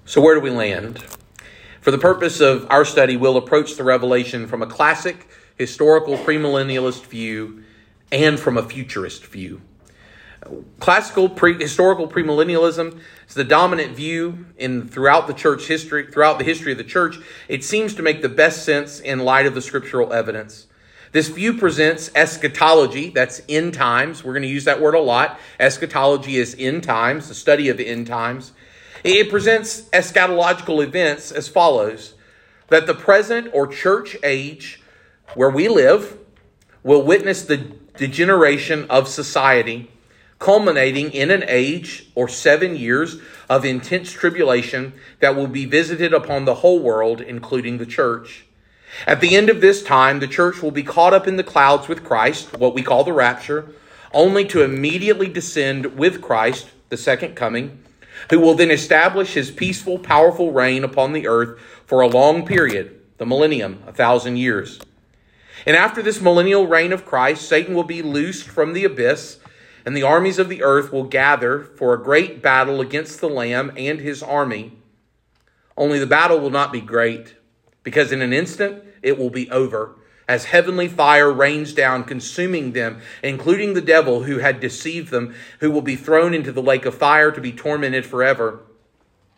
[0.05, 1.03] So, where do we land?
[1.81, 7.07] For the purpose of our study, we'll approach the Revelation from a classic historical premillennialist
[7.07, 7.65] view
[8.13, 9.61] and from a futurist view.
[10.79, 16.45] Classical pre, historical premillennialism is the dominant view in throughout the church history, throughout the
[16.45, 17.19] history of the church.
[17.49, 20.67] It seems to make the best sense in light of the scriptural evidence.
[21.13, 24.25] This view presents eschatology, that's end times.
[24.25, 25.39] We're going to use that word a lot.
[25.59, 28.53] Eschatology is end times, the study of end times.
[29.03, 32.15] It presents eschatological events as follows
[32.69, 34.83] that the present or church age
[35.35, 36.17] where we live
[36.83, 39.91] will witness the degeneration of society,
[40.39, 46.45] culminating in an age or seven years of intense tribulation that will be visited upon
[46.45, 48.47] the whole world, including the church.
[49.07, 51.89] At the end of this time, the church will be caught up in the clouds
[51.89, 53.73] with Christ, what we call the rapture,
[54.13, 57.83] only to immediately descend with Christ, the second coming,
[58.31, 63.01] who will then establish his peaceful, powerful reign upon the earth for a long period,
[63.19, 64.81] the millennium, a thousand years.
[65.67, 69.39] And after this millennial reign of Christ, Satan will be loosed from the abyss,
[69.85, 73.73] and the armies of the earth will gather for a great battle against the Lamb
[73.77, 74.79] and his army.
[75.77, 77.37] Only the battle will not be great,
[77.83, 79.97] because in an instant it will be over,
[80.29, 85.71] as heavenly fire rains down, consuming them, including the devil who had deceived them, who
[85.71, 88.61] will be thrown into the lake of fire to be tormented forever.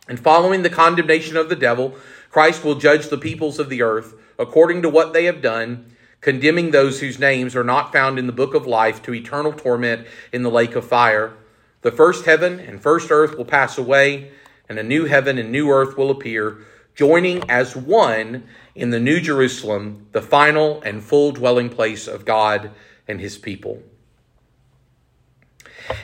[0.07, 1.95] And following the condemnation of the devil,
[2.29, 5.92] Christ will judge the peoples of the earth according to what they have done
[6.23, 10.07] condemning those whose names are not found in the book of life to eternal torment
[10.31, 11.33] in the lake of fire.
[11.81, 14.31] The first heaven and first earth will pass away,
[14.69, 16.59] and a new heaven and new earth will appear,
[16.95, 22.71] joining as one in the New Jerusalem, the final and full dwelling place of God
[23.05, 23.83] and his people.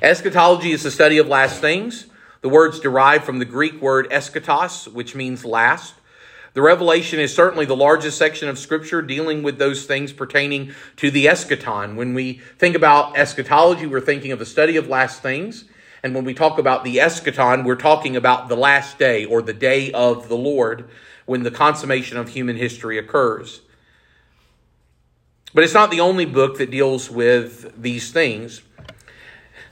[0.01, 2.07] Eschatology is the study of last things.
[2.41, 5.93] The words derive from the Greek word eschatos, which means last.
[6.53, 11.11] The Revelation is certainly the largest section of Scripture dealing with those things pertaining to
[11.11, 11.95] the eschaton.
[11.95, 15.65] When we think about eschatology, we're thinking of the study of last things.
[16.01, 19.53] And when we talk about the eschaton, we're talking about the last day or the
[19.53, 20.89] day of the Lord
[21.25, 23.61] when the consummation of human history occurs.
[25.53, 28.61] But it's not the only book that deals with these things.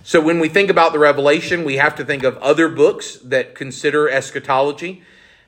[0.04, 3.56] So when we think about the Revelation, we have to think of other books that
[3.56, 5.04] consider eschatology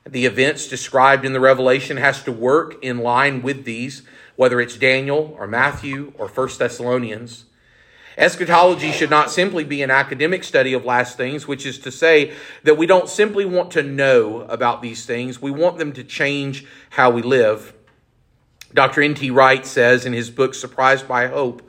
[0.08, 4.02] the events described in the Revelation has to work in line with these,
[4.36, 7.44] whether it's Daniel or Matthew or First Thessalonians.
[8.16, 12.32] Eschatology should not simply be an academic study of last things, which is to say
[12.64, 16.66] that we don't simply want to know about these things, we want them to change
[16.90, 17.72] how we live.
[18.74, 19.02] Dr.
[19.02, 19.30] N.T.
[19.30, 21.62] Wright says in his book, Surprised by Hope,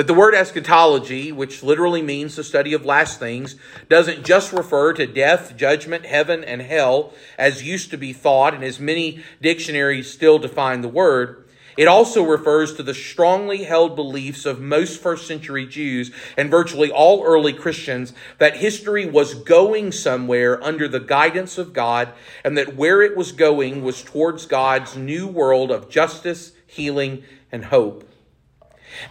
[0.00, 3.56] that the word eschatology, which literally means the study of last things,
[3.90, 8.64] doesn't just refer to death, judgment, heaven, and hell, as used to be thought, and
[8.64, 11.44] as many dictionaries still define the word.
[11.76, 16.90] It also refers to the strongly held beliefs of most first century Jews and virtually
[16.90, 22.08] all early Christians that history was going somewhere under the guidance of God
[22.42, 27.22] and that where it was going was towards God's new world of justice, healing,
[27.52, 28.09] and hope.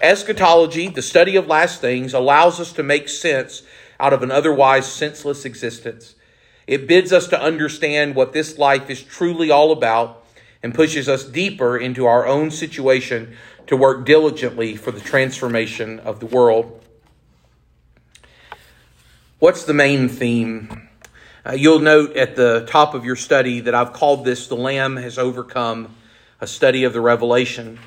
[0.02, 3.64] Eschatology, the study of last things, allows us to make sense
[4.00, 6.16] out of an otherwise senseless existence.
[6.68, 10.24] It bids us to understand what this life is truly all about
[10.62, 13.36] and pushes us deeper into our own situation
[13.68, 16.84] to work diligently for the transformation of the world.
[19.40, 20.90] What's the main theme?
[21.46, 24.98] Uh, you'll note at the top of your study that I've called this The Lamb
[24.98, 25.96] Has Overcome,
[26.42, 27.80] a study of the Revelation.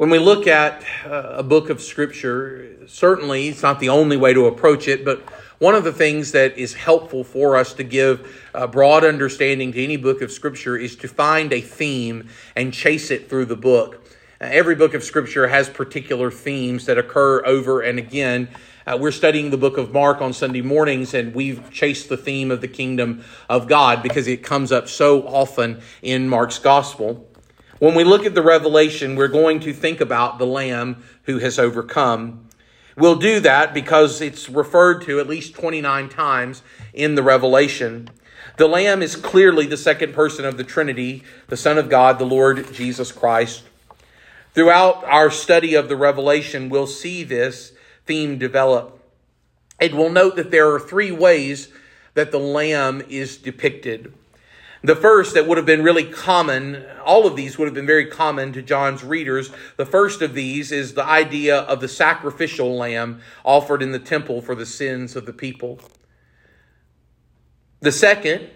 [0.00, 4.32] When we look at uh, a book of Scripture, certainly it's not the only way
[4.32, 5.20] to approach it, but
[5.58, 9.84] one of the things that is helpful for us to give a broad understanding to
[9.84, 14.02] any book of Scripture is to find a theme and chase it through the book.
[14.40, 18.48] Every book of Scripture has particular themes that occur over and again.
[18.86, 22.50] Uh, we're studying the book of Mark on Sunday mornings, and we've chased the theme
[22.50, 27.29] of the kingdom of God because it comes up so often in Mark's gospel.
[27.80, 31.58] When we look at the revelation, we're going to think about the Lamb who has
[31.58, 32.46] overcome.
[32.94, 36.62] We'll do that because it's referred to at least 29 times
[36.92, 38.10] in the revelation.
[38.58, 42.26] The Lamb is clearly the second person of the Trinity, the Son of God, the
[42.26, 43.62] Lord Jesus Christ.
[44.52, 47.72] Throughout our study of the Revelation, we'll see this
[48.04, 49.02] theme develop.
[49.80, 51.72] And we'll note that there are three ways
[52.12, 54.12] that the Lamb is depicted.
[54.82, 58.06] The first that would have been really common, all of these would have been very
[58.06, 59.50] common to John's readers.
[59.76, 64.40] The first of these is the idea of the sacrificial lamb offered in the temple
[64.40, 65.80] for the sins of the people.
[67.80, 68.48] The second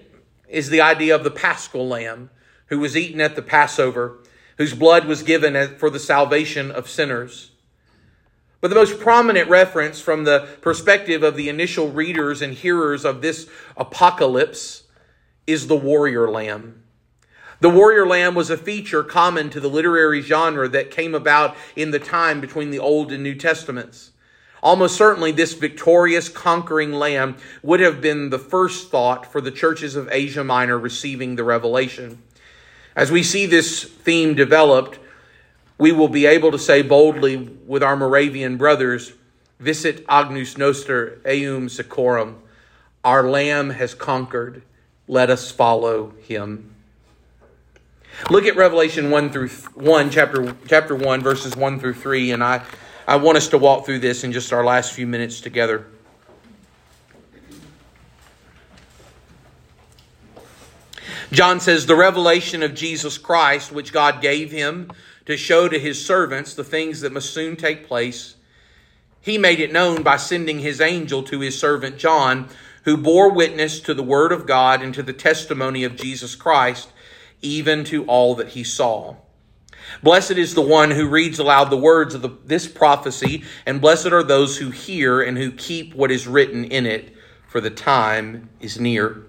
[0.48, 2.30] is the idea of the paschal lamb
[2.66, 4.18] who was eaten at the Passover,
[4.56, 7.50] whose blood was given for the salvation of sinners.
[8.62, 13.20] But the most prominent reference from the perspective of the initial readers and hearers of
[13.20, 13.46] this
[13.76, 14.84] apocalypse
[15.47, 16.82] is the warrior lamb.
[17.61, 21.92] The warrior lamb was a feature common to the literary genre that came about in
[21.92, 24.11] the time between the Old and New Testaments.
[24.62, 29.95] Almost certainly, this victorious, conquering lamb would have been the first thought for the churches
[29.95, 32.22] of Asia Minor receiving the revelation.
[32.97, 34.99] As we see this theme developed,
[35.76, 39.12] we will be able to say boldly with our Moravian brothers,
[39.61, 42.36] Vicit Agnus Noster eum sequamur.
[43.03, 44.62] Our Lamb has conquered.
[45.07, 46.74] Let us follow him.
[48.30, 52.62] Look at Revelation 1 through 1, chapter, chapter 1, verses 1 through 3, and I,
[53.07, 55.86] I want us to walk through this in just our last few minutes together.
[61.32, 64.90] John says, The revelation of Jesus Christ, which God gave him
[65.26, 68.36] to show to his servants the things that must soon take place,
[69.20, 72.48] he made it known by sending his angel to his servant John,
[72.85, 76.91] who bore witness to the word of God and to the testimony of Jesus Christ,
[77.43, 79.16] even to all that he saw.
[80.03, 84.07] Blessed is the one who reads aloud the words of the, this prophecy, and blessed
[84.07, 87.14] are those who hear and who keep what is written in it,
[87.49, 89.24] for the time is near.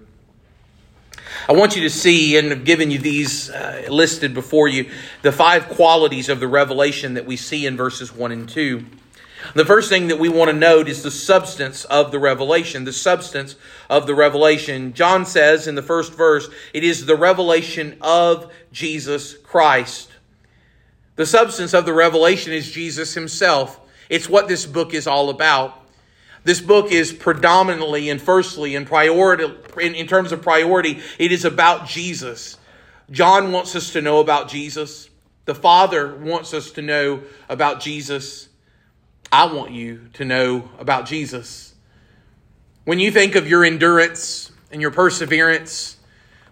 [1.48, 4.90] I want you to see, and I've given you these uh, listed before you,
[5.22, 8.84] the five qualities of the revelation that we see in verses 1 and 2.
[9.54, 12.84] The first thing that we want to note is the substance of the revelation.
[12.84, 13.56] The substance
[13.88, 14.92] of the revelation.
[14.92, 20.10] John says in the first verse, it is the revelation of Jesus Christ.
[21.16, 23.80] The substance of the revelation is Jesus himself.
[24.08, 25.82] It's what this book is all about.
[26.44, 31.44] This book is predominantly and firstly and priority in, in terms of priority, it is
[31.44, 32.56] about Jesus.
[33.10, 35.10] John wants us to know about Jesus.
[35.44, 38.48] The Father wants us to know about Jesus.
[39.36, 41.74] I want you to know about Jesus.
[42.86, 45.98] When you think of your endurance and your perseverance,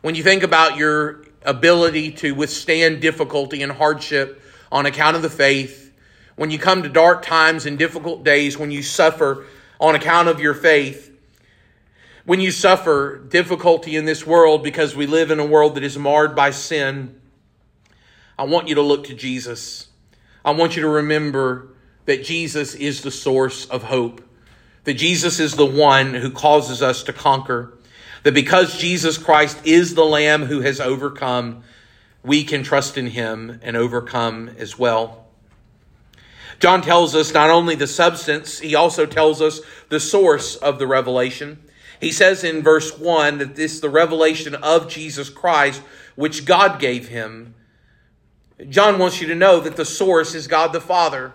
[0.02, 5.30] when you think about your ability to withstand difficulty and hardship on account of the
[5.30, 5.94] faith,
[6.36, 9.46] when you come to dark times and difficult days, when you suffer
[9.80, 11.10] on account of your faith.
[12.26, 15.96] When you suffer difficulty in this world because we live in a world that is
[15.96, 17.18] marred by sin,
[18.38, 19.88] I want you to look to Jesus.
[20.44, 21.70] I want you to remember
[22.06, 24.22] that Jesus is the source of hope,
[24.84, 27.78] that Jesus is the one who causes us to conquer,
[28.22, 31.62] that because Jesus Christ is the Lamb who has overcome,
[32.22, 35.26] we can trust in him and overcome as well.
[36.60, 40.86] John tells us not only the substance, he also tells us the source of the
[40.86, 41.62] revelation.
[42.00, 45.82] He says in verse 1 that this is the revelation of Jesus Christ,
[46.16, 47.54] which God gave him.
[48.68, 51.32] John wants you to know that the source is God the Father.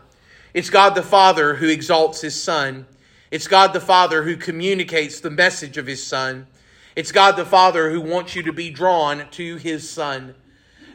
[0.54, 2.88] It's God the Father who exalts his Son.
[3.32, 6.47] It's God the Father who communicates the message of his Son.
[6.95, 10.34] It's God the Father who wants you to be drawn to his Son.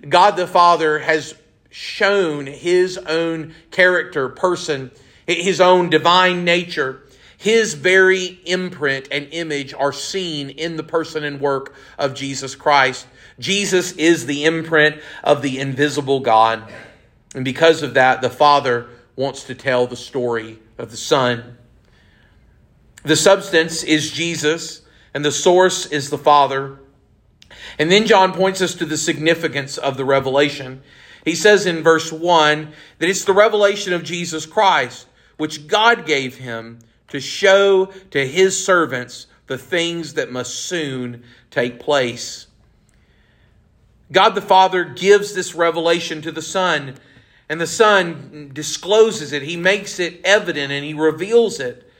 [0.08, 1.34] God the Father has
[1.70, 4.90] shown his own character, person,
[5.26, 7.02] his own divine nature.
[7.36, 13.06] His very imprint and image are seen in the person and work of Jesus Christ.
[13.38, 16.62] Jesus is the imprint of the invisible God.
[17.34, 21.58] And because of that, the Father wants to tell the story of the Son.
[23.04, 26.78] The substance is Jesus, and the source is the Father.
[27.78, 30.82] And then John points us to the significance of the revelation.
[31.24, 35.06] He says in verse 1 that it's the revelation of Jesus Christ,
[35.36, 41.78] which God gave him to show to his servants the things that must soon take
[41.78, 42.46] place.
[44.12, 46.94] God the Father gives this revelation to the Son,
[47.48, 49.42] and the Son discloses it.
[49.42, 51.90] He makes it evident and he reveals it.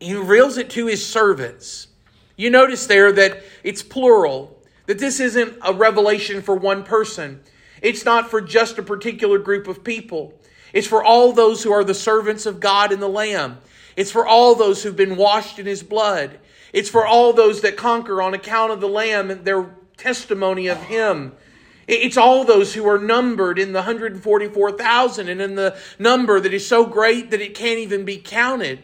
[0.00, 1.88] He reveals it to his servants.
[2.36, 7.40] You notice there that it's plural, that this isn't a revelation for one person.
[7.82, 10.34] It's not for just a particular group of people.
[10.72, 13.58] It's for all those who are the servants of God and the Lamb.
[13.96, 16.38] It's for all those who've been washed in His blood.
[16.72, 20.80] It's for all those that conquer on account of the Lamb and their testimony of
[20.82, 21.32] Him.
[21.88, 26.68] It's all those who are numbered in the 144,000 and in the number that is
[26.68, 28.80] so great that it can't even be counted.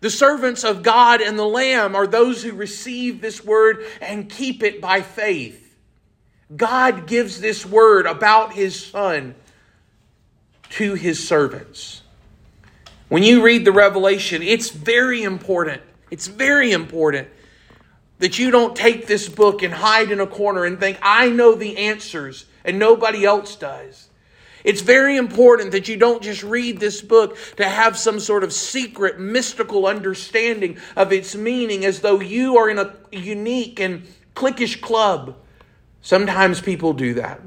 [0.00, 4.62] The servants of God and the Lamb are those who receive this word and keep
[4.62, 5.76] it by faith.
[6.54, 9.34] God gives this word about his son
[10.70, 12.02] to his servants.
[13.08, 15.82] When you read the revelation, it's very important.
[16.10, 17.28] It's very important
[18.18, 21.54] that you don't take this book and hide in a corner and think, I know
[21.54, 24.08] the answers and nobody else does.
[24.64, 28.52] It's very important that you don't just read this book to have some sort of
[28.52, 34.80] secret, mystical understanding of its meaning as though you are in a unique and cliquish
[34.80, 35.36] club.
[36.00, 37.42] Sometimes people do that.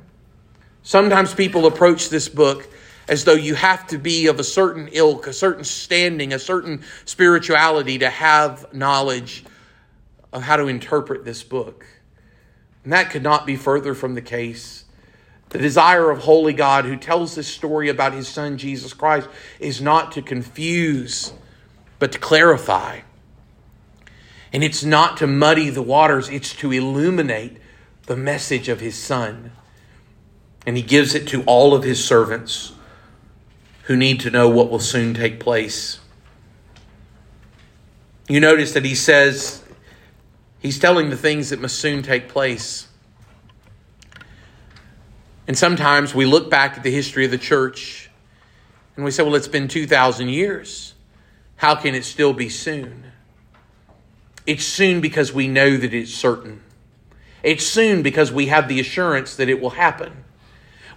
[0.84, 2.70] Sometimes people approach this book
[3.08, 6.84] as though you have to be of a certain ilk, a certain standing, a certain
[7.06, 9.44] spirituality to have knowledge
[10.32, 11.86] of how to interpret this book.
[12.84, 14.86] And that could not be further from the case.
[15.50, 19.82] The desire of Holy God, who tells this story about his son Jesus Christ, is
[19.82, 21.34] not to confuse,
[22.00, 23.02] but to clarify.
[24.52, 27.58] And it's not to muddy the waters, it's to illuminate
[28.08, 29.52] the message of his son.
[30.66, 32.74] And he gives it to all of his servants
[33.84, 36.00] who need to know what will soon take place.
[38.28, 39.64] You notice that he says,
[40.60, 42.88] he's telling the things that must soon take place.
[45.48, 48.10] And sometimes we look back at the history of the church
[48.96, 50.94] and we say, well, it's been 2,000 years.
[51.58, 53.06] How can it still be soon?
[54.46, 56.64] It's soon because we know that it's certain.
[57.44, 60.24] It's soon because we have the assurance that it will happen.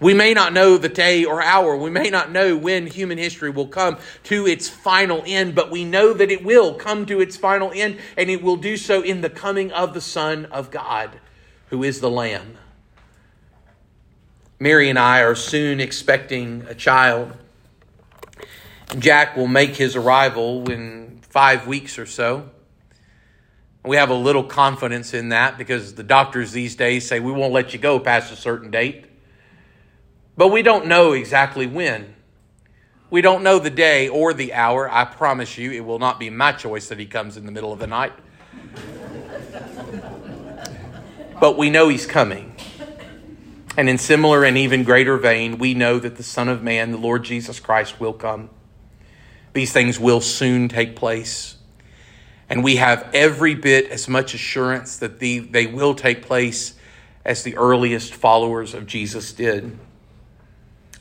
[0.00, 1.76] We may not know the day or hour.
[1.76, 5.84] We may not know when human history will come to its final end, but we
[5.84, 9.20] know that it will come to its final end, and it will do so in
[9.20, 11.20] the coming of the Son of God,
[11.68, 12.56] who is the Lamb.
[14.58, 17.32] Mary and I are soon expecting a child.
[18.98, 22.50] Jack will make his arrival in five weeks or so.
[23.84, 27.52] We have a little confidence in that because the doctors these days say we won't
[27.52, 29.06] let you go past a certain date.
[30.40, 32.14] But we don't know exactly when.
[33.10, 34.90] We don't know the day or the hour.
[34.90, 37.74] I promise you, it will not be my choice that he comes in the middle
[37.74, 38.14] of the night.
[41.38, 42.56] but we know he's coming.
[43.76, 46.96] And in similar and even greater vein, we know that the Son of Man, the
[46.96, 48.48] Lord Jesus Christ, will come.
[49.52, 51.58] These things will soon take place.
[52.48, 56.76] And we have every bit as much assurance that the, they will take place
[57.26, 59.78] as the earliest followers of Jesus did.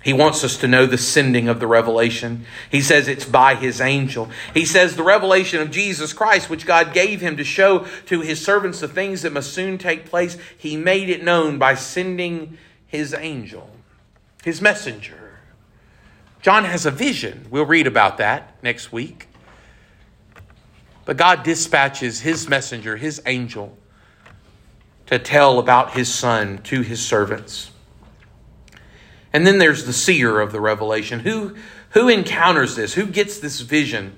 [0.01, 2.45] He wants us to know the sending of the revelation.
[2.71, 4.29] He says it's by his angel.
[4.53, 8.43] He says the revelation of Jesus Christ, which God gave him to show to his
[8.43, 13.13] servants the things that must soon take place, he made it known by sending his
[13.13, 13.69] angel,
[14.43, 15.39] his messenger.
[16.41, 17.47] John has a vision.
[17.49, 19.27] We'll read about that next week.
[21.03, 23.77] But God dispatches his messenger, his angel,
[25.07, 27.71] to tell about his son to his servants.
[29.31, 31.19] And then there's the seer of the revelation.
[31.19, 31.55] Who,
[31.91, 32.93] who encounters this?
[32.93, 34.17] Who gets this vision?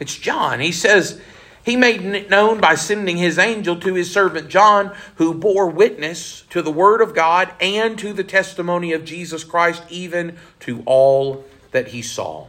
[0.00, 0.60] It's John.
[0.60, 1.20] He says,
[1.64, 6.42] He made it known by sending his angel to his servant John, who bore witness
[6.50, 11.44] to the word of God and to the testimony of Jesus Christ, even to all
[11.72, 12.48] that he saw.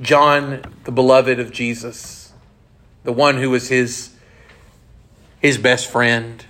[0.00, 2.32] John, the beloved of Jesus,
[3.02, 4.14] the one who was his,
[5.40, 6.44] his best friend,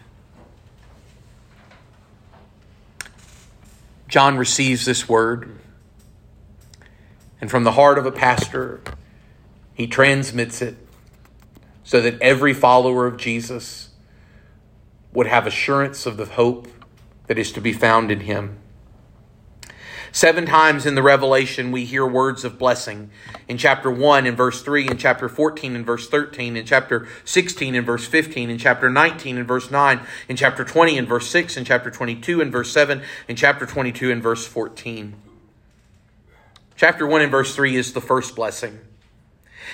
[4.08, 5.50] John receives this word,
[7.42, 8.80] and from the heart of a pastor,
[9.74, 10.76] he transmits it
[11.84, 13.90] so that every follower of Jesus
[15.12, 16.68] would have assurance of the hope
[17.26, 18.58] that is to be found in him.
[20.18, 23.12] Seven times in the Revelation, we hear words of blessing.
[23.46, 27.76] In chapter 1 in verse 3, in chapter 14 in verse 13, in chapter 16
[27.76, 31.56] in verse 15, in chapter 19 in verse 9, in chapter 20 in verse 6,
[31.56, 35.14] in chapter 22 in verse 7, in chapter 22 in verse 14.
[36.74, 38.80] Chapter 1 in verse 3 is the first blessing.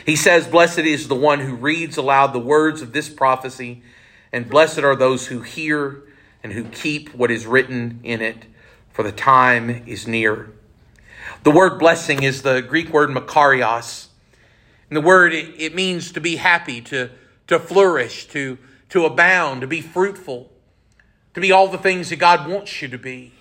[0.05, 3.82] He says, Blessed is the one who reads aloud the words of this prophecy,
[4.30, 6.03] and blessed are those who hear
[6.42, 8.45] and who keep what is written in it
[8.95, 10.53] for the time is near.
[11.42, 14.07] The word blessing is the Greek word makarios.
[14.88, 17.11] And the word, it, it means to be happy, to,
[17.49, 18.57] to flourish, to,
[18.90, 20.49] to abound, to be fruitful,
[21.34, 23.32] to be all the things that God wants you to be.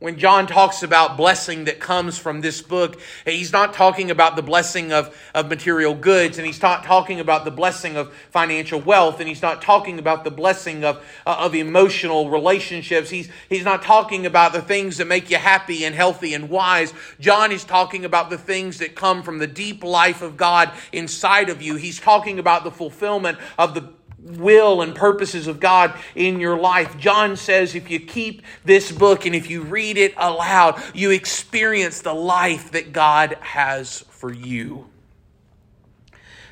[0.00, 4.42] When John talks about blessing that comes from this book, he's not talking about the
[4.42, 9.18] blessing of, of material goods, and he's not talking about the blessing of financial wealth,
[9.18, 13.10] and he's not talking about the blessing of, uh, of emotional relationships.
[13.10, 16.94] He's, he's not talking about the things that make you happy and healthy and wise.
[17.18, 21.48] John is talking about the things that come from the deep life of God inside
[21.48, 21.74] of you.
[21.74, 23.97] He's talking about the fulfillment of the
[24.28, 26.96] will and purposes of God in your life.
[26.98, 32.00] John says if you keep this book and if you read it aloud, you experience
[32.00, 34.86] the life that God has for you.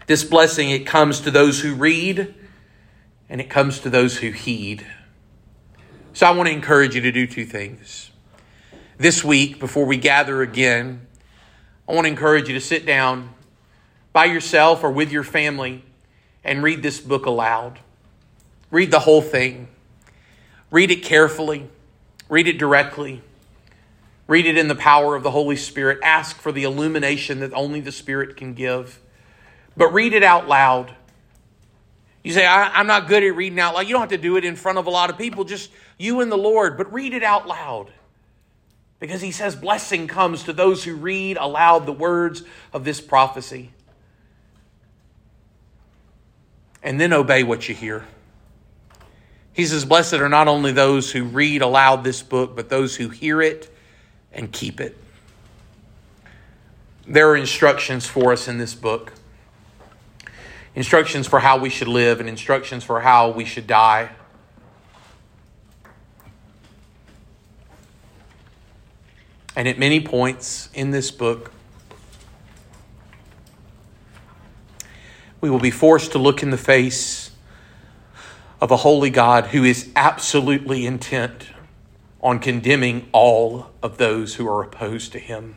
[0.07, 2.35] This blessing, it comes to those who read
[3.29, 4.87] and it comes to those who heed.
[6.13, 8.11] So I want to encourage you to do two things.
[8.99, 11.07] This week, before we gather again,
[11.89, 13.35] I want to encourage you to sit down
[14.13, 15.85] by yourself or with your family
[16.47, 17.81] and read this book aloud.
[18.71, 19.69] Read the whole thing.
[20.71, 21.69] Read it carefully.
[22.29, 23.21] Read it directly.
[24.29, 25.99] Read it in the power of the Holy Spirit.
[26.03, 29.01] Ask for the illumination that only the Spirit can give.
[29.77, 30.95] But read it out loud.
[32.23, 33.87] You say, I, am not good at reading out loud.
[33.87, 36.21] You don't have to do it in front of a lot of people, just you
[36.21, 37.93] and the Lord, but read it out loud.
[38.99, 42.43] Because he says, blessing comes to those who read aloud the words
[42.73, 43.71] of this prophecy.
[46.87, 48.05] And then obey what you hear.
[49.53, 53.09] He says, Blessed are not only those who read aloud this book, but those who
[53.09, 53.75] hear it
[54.33, 54.97] and keep it.
[57.05, 59.13] There are instructions for us in this book
[60.77, 64.11] instructions for how we should live and instructions for how we should die.
[69.57, 71.51] And at many points in this book,
[75.41, 77.31] we will be forced to look in the face
[78.61, 81.49] of a holy God who is absolutely intent
[82.23, 85.57] on condemning all of those who are opposed to him.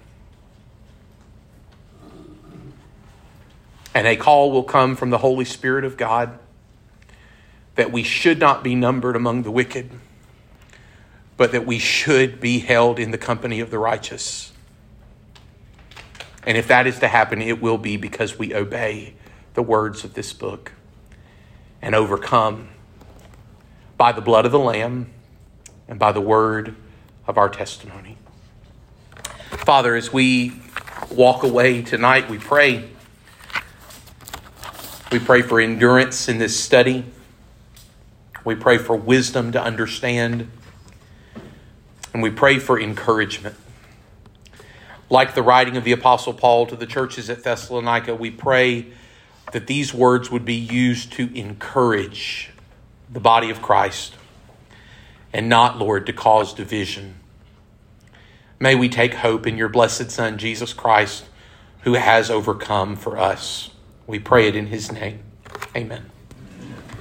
[3.94, 6.38] And a call will come from the Holy Spirit of God
[7.76, 9.90] that we should not be numbered among the wicked,
[11.38, 14.52] but that we should be held in the company of the righteous.
[16.46, 19.16] And if that is to happen, it will be because we obey
[19.54, 20.74] the words of this book
[21.82, 22.70] and overcome
[23.98, 25.12] by the blood of the Lamb
[25.88, 26.76] and by the word
[27.28, 28.18] of our testimony.
[29.50, 30.54] Father, as we
[31.12, 32.90] walk away tonight, we pray.
[35.12, 37.06] We pray for endurance in this study.
[38.46, 40.50] We pray for wisdom to understand.
[42.14, 43.56] And we pray for encouragement.
[45.10, 48.88] Like the writing of the Apostle Paul to the churches at Thessalonica, we pray
[49.52, 52.52] that these words would be used to encourage
[53.12, 54.16] the body of Christ
[55.34, 57.16] and not, Lord, to cause division.
[58.60, 61.26] May we take hope in your blessed Son, Jesus Christ,
[61.82, 63.72] who has overcome for us.
[64.06, 65.20] We pray it in his name.
[65.76, 66.10] Amen.